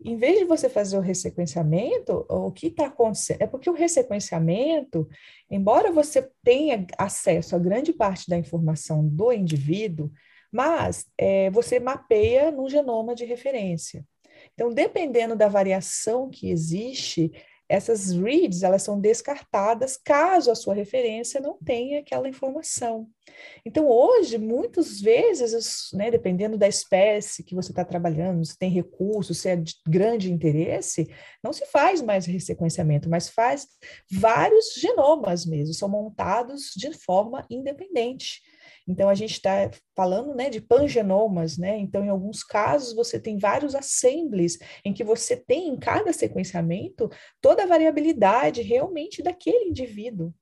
em 0.05 0.17
vez 0.17 0.39
de 0.39 0.45
você 0.45 0.69
fazer 0.69 0.99
o 0.99 1.01
ressequenciamento, 1.01 2.27
o 2.29 2.53
que 2.53 2.67
está 2.67 2.87
acontecendo? 2.87 3.41
É 3.41 3.47
porque 3.47 3.71
o 3.71 3.75
ressequenciamento, 3.75 5.09
embora 5.51 5.91
você 5.91 6.31
tenha 6.45 6.87
acesso 6.99 7.57
a 7.57 7.59
grande 7.59 7.93
parte 7.93 8.29
da 8.29 8.37
informação 8.37 9.07
do 9.07 9.33
indivíduo, 9.33 10.11
mas 10.51 11.07
é, 11.17 11.51
você 11.51 11.81
mapeia 11.81 12.51
no 12.51 12.69
genoma 12.69 13.15
de 13.15 13.25
referência. 13.25 14.05
Então, 14.53 14.71
dependendo 14.71 15.35
da 15.35 15.49
variação 15.49 16.29
que 16.29 16.51
existe, 16.51 17.33
essas 17.69 18.13
reads 18.13 18.63
elas 18.63 18.83
são 18.83 19.01
descartadas 19.01 19.97
caso 19.97 20.51
a 20.51 20.55
sua 20.55 20.75
referência 20.75 21.41
não 21.41 21.59
tenha 21.65 22.01
aquela 22.01 22.29
informação. 22.29 23.09
Então, 23.65 23.89
hoje, 23.89 24.37
muitas 24.39 25.01
vezes, 25.01 25.89
né, 25.93 26.11
dependendo 26.11 26.59
da 26.59 26.69
espécie 26.69 27.43
que 27.43 27.55
você 27.55 27.71
está 27.73 27.85
trabalhando, 27.85 28.45
se 28.45 28.59
tem 28.59 28.71
recursos, 28.71 29.39
se 29.39 29.49
é 29.49 29.57
de 29.57 29.75
grande 29.87 30.33
interesse, 30.33 31.09
não 31.43 31.53
se 31.53 31.65
faz 31.67 32.03
mais 32.03 32.27
ressequenciamento, 32.27 33.09
mas 33.09 33.29
faz 33.29 33.67
vários 34.11 34.75
genomas 34.75 35.47
mesmo, 35.47 35.75
são 35.75 35.89
montados 35.89 36.73
de 36.77 36.93
forma 36.93 37.47
independente. 37.51 38.43
Então, 38.87 39.09
a 39.09 39.15
gente 39.15 39.33
está 39.33 39.71
falando 39.95 40.35
né, 40.35 40.51
de 40.51 40.61
pangenomas, 40.61 41.59
né? 41.59 41.79
Então, 41.79 42.05
em 42.05 42.09
alguns 42.09 42.43
casos, 42.43 42.95
você 42.95 43.19
tem 43.21 43.39
vários 43.39 43.75
assemblies 43.75 44.59
em 44.85 44.93
que 44.93 45.05
você 45.05 45.37
tem 45.37 45.69
em 45.69 45.79
cada 45.79 46.13
sequenciamento 46.13 47.09
toda 47.41 47.63
a 47.63 47.67
variabilidade 47.67 48.63
realmente 48.63 49.23
daquele 49.23 49.69
indivíduo, 49.69 50.33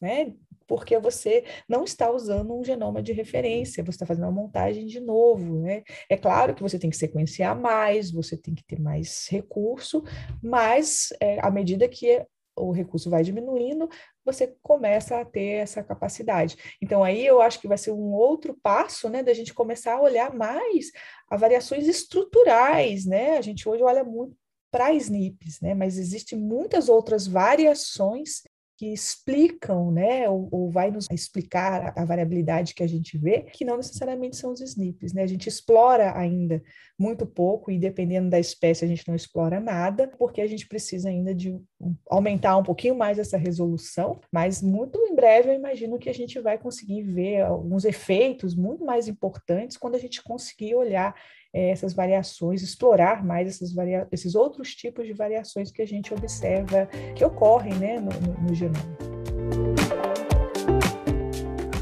né? 0.00 0.32
Porque 0.66 0.98
você 0.98 1.44
não 1.68 1.82
está 1.82 2.10
usando 2.10 2.56
um 2.56 2.62
genoma 2.62 3.02
de 3.02 3.12
referência, 3.12 3.82
você 3.82 3.90
está 3.90 4.06
fazendo 4.06 4.24
uma 4.24 4.42
montagem 4.42 4.86
de 4.86 5.00
novo, 5.00 5.60
né? 5.60 5.82
É 6.08 6.16
claro 6.16 6.54
que 6.54 6.62
você 6.62 6.78
tem 6.78 6.90
que 6.90 6.96
sequenciar 6.96 7.58
mais, 7.58 8.10
você 8.10 8.36
tem 8.36 8.54
que 8.54 8.64
ter 8.64 8.80
mais 8.80 9.26
recurso, 9.28 10.04
mas 10.42 11.08
é, 11.20 11.44
à 11.44 11.50
medida 11.50 11.88
que 11.88 12.24
o 12.56 12.72
recurso 12.72 13.08
vai 13.08 13.22
diminuindo, 13.22 13.88
você 14.24 14.54
começa 14.62 15.20
a 15.20 15.24
ter 15.24 15.60
essa 15.62 15.82
capacidade. 15.82 16.56
Então, 16.80 17.02
aí 17.02 17.24
eu 17.24 17.40
acho 17.40 17.60
que 17.60 17.68
vai 17.68 17.78
ser 17.78 17.92
um 17.92 18.12
outro 18.12 18.56
passo, 18.62 19.08
né, 19.08 19.22
da 19.22 19.34
gente 19.34 19.54
começar 19.54 19.94
a 19.94 20.00
olhar 20.00 20.34
mais 20.34 20.90
a 21.28 21.36
variações 21.36 21.86
estruturais, 21.86 23.06
né? 23.06 23.38
A 23.38 23.40
gente 23.40 23.68
hoje 23.68 23.82
olha 23.82 24.04
muito 24.04 24.36
para 24.70 24.92
SNPs, 24.94 25.60
né? 25.60 25.74
Mas 25.74 25.98
existem 25.98 26.38
muitas 26.38 26.88
outras 26.88 27.26
variações 27.26 28.42
que 28.80 28.94
explicam, 28.94 29.92
né, 29.92 30.26
ou, 30.26 30.48
ou, 30.50 30.70
vai 30.70 30.90
nos 30.90 31.06
explicar 31.12 31.92
a, 31.94 32.00
a, 32.00 32.04
variabilidade 32.06 32.72
que 32.72 32.82
a 32.82 32.86
gente 32.86 33.18
vê, 33.18 33.42
que 33.42 33.62
não 33.62 33.76
necessariamente 33.76 34.36
são 34.38 34.52
os 34.52 34.60
SNPs, 34.62 35.12
né? 35.12 35.22
A 35.22 35.26
gente 35.26 35.46
explora 35.46 36.18
ainda 36.18 36.62
muito 36.98 37.26
pouco 37.26 37.70
e 37.70 37.78
dependendo 37.78 38.30
da 38.30 38.40
espécie 38.40 38.82
a 38.82 38.88
gente 38.88 39.06
não 39.06 39.14
explora 39.14 39.60
nada, 39.60 40.08
porque 40.18 40.40
a 40.40 40.46
gente 40.46 40.66
precisa 40.66 41.10
ainda 41.10 41.34
de 41.34 41.60
aumentar 42.08 42.56
um 42.56 42.62
pouquinho 42.62 42.94
mais 42.94 43.18
essa 43.18 43.36
resolução, 43.36 44.18
mas 44.32 44.62
muito 44.62 44.98
em 44.98 45.14
breve 45.14 45.50
eu 45.50 45.54
imagino 45.54 45.98
que 45.98 46.08
a 46.08 46.14
gente 46.14 46.40
vai 46.40 46.56
conseguir 46.56 47.02
ver 47.02 47.42
alguns 47.42 47.84
efeitos 47.84 48.54
muito 48.54 48.82
mais 48.82 49.08
importantes 49.08 49.76
quando 49.76 49.96
a 49.96 49.98
gente 49.98 50.22
conseguir 50.22 50.74
olhar 50.74 51.14
essas 51.52 51.92
variações, 51.92 52.62
explorar 52.62 53.24
mais 53.24 53.48
essas 53.48 53.72
varia 53.72 54.06
esses 54.12 54.34
outros 54.34 54.74
tipos 54.74 55.06
de 55.06 55.12
variações 55.12 55.70
que 55.70 55.82
a 55.82 55.86
gente 55.86 56.14
observa 56.14 56.86
que 57.14 57.24
ocorrem 57.24 57.74
né, 57.74 57.98
no, 57.98 58.10
no, 58.20 58.48
no 58.48 58.54
genoma. 58.54 58.96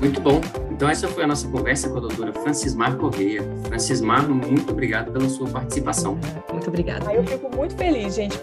Muito 0.00 0.20
bom. 0.20 0.40
Então, 0.70 0.88
essa 0.88 1.08
foi 1.08 1.24
a 1.24 1.26
nossa 1.26 1.48
conversa 1.48 1.90
com 1.90 1.96
a 1.96 2.00
doutora 2.00 2.32
Francismar 2.32 2.96
Correia. 2.96 3.42
Francismar, 3.66 4.28
muito 4.28 4.70
obrigado 4.70 5.12
pela 5.12 5.28
sua 5.28 5.48
participação. 5.48 6.16
Muito 6.52 6.68
obrigada. 6.68 7.10
Ah, 7.10 7.14
eu 7.14 7.24
fico 7.26 7.54
muito 7.54 7.76
feliz, 7.76 8.14
gente. 8.14 8.38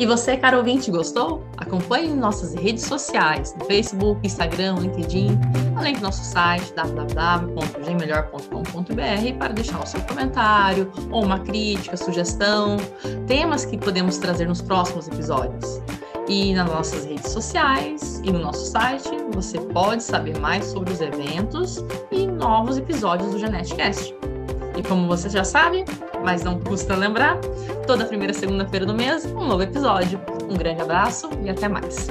E 0.00 0.06
você, 0.06 0.34
caro 0.34 0.56
ouvinte, 0.56 0.90
gostou? 0.90 1.44
Acompanhe 1.58 2.08
nossas 2.14 2.54
redes 2.54 2.84
sociais, 2.84 3.54
no 3.58 3.66
Facebook, 3.66 4.26
Instagram, 4.26 4.76
LinkedIn, 4.76 5.38
além 5.76 5.92
do 5.92 6.00
nosso 6.00 6.24
site 6.24 6.72
www.gmelhor.com.br 6.72 9.38
para 9.38 9.52
deixar 9.52 9.78
o 9.78 9.86
seu 9.86 10.00
comentário 10.00 10.90
ou 11.10 11.22
uma 11.22 11.40
crítica, 11.40 11.98
sugestão, 11.98 12.78
temas 13.26 13.66
que 13.66 13.76
podemos 13.76 14.16
trazer 14.16 14.48
nos 14.48 14.62
próximos 14.62 15.06
episódios. 15.06 15.82
E 16.26 16.54
nas 16.54 16.66
nossas 16.66 17.04
redes 17.04 17.30
sociais 17.30 18.22
e 18.24 18.32
no 18.32 18.38
nosso 18.38 18.70
site 18.70 19.10
você 19.34 19.60
pode 19.60 20.02
saber 20.02 20.38
mais 20.38 20.64
sobre 20.64 20.94
os 20.94 21.02
eventos 21.02 21.84
e 22.10 22.26
novos 22.26 22.78
episódios 22.78 23.32
do 23.32 23.38
Geneticast. 23.38 24.14
E 24.78 24.82
como 24.82 25.06
você 25.06 25.28
já 25.28 25.44
sabe, 25.44 25.84
mas 26.24 26.42
não 26.42 26.58
custa 26.58 26.94
lembrar, 26.94 27.38
toda 27.86 28.04
primeira 28.04 28.32
segunda-feira 28.32 28.86
do 28.86 28.94
mês, 28.94 29.24
um 29.26 29.46
novo 29.46 29.62
episódio. 29.62 30.20
Um 30.48 30.56
grande 30.56 30.82
abraço 30.82 31.30
e 31.44 31.50
até 31.50 31.68
mais. 31.68 32.08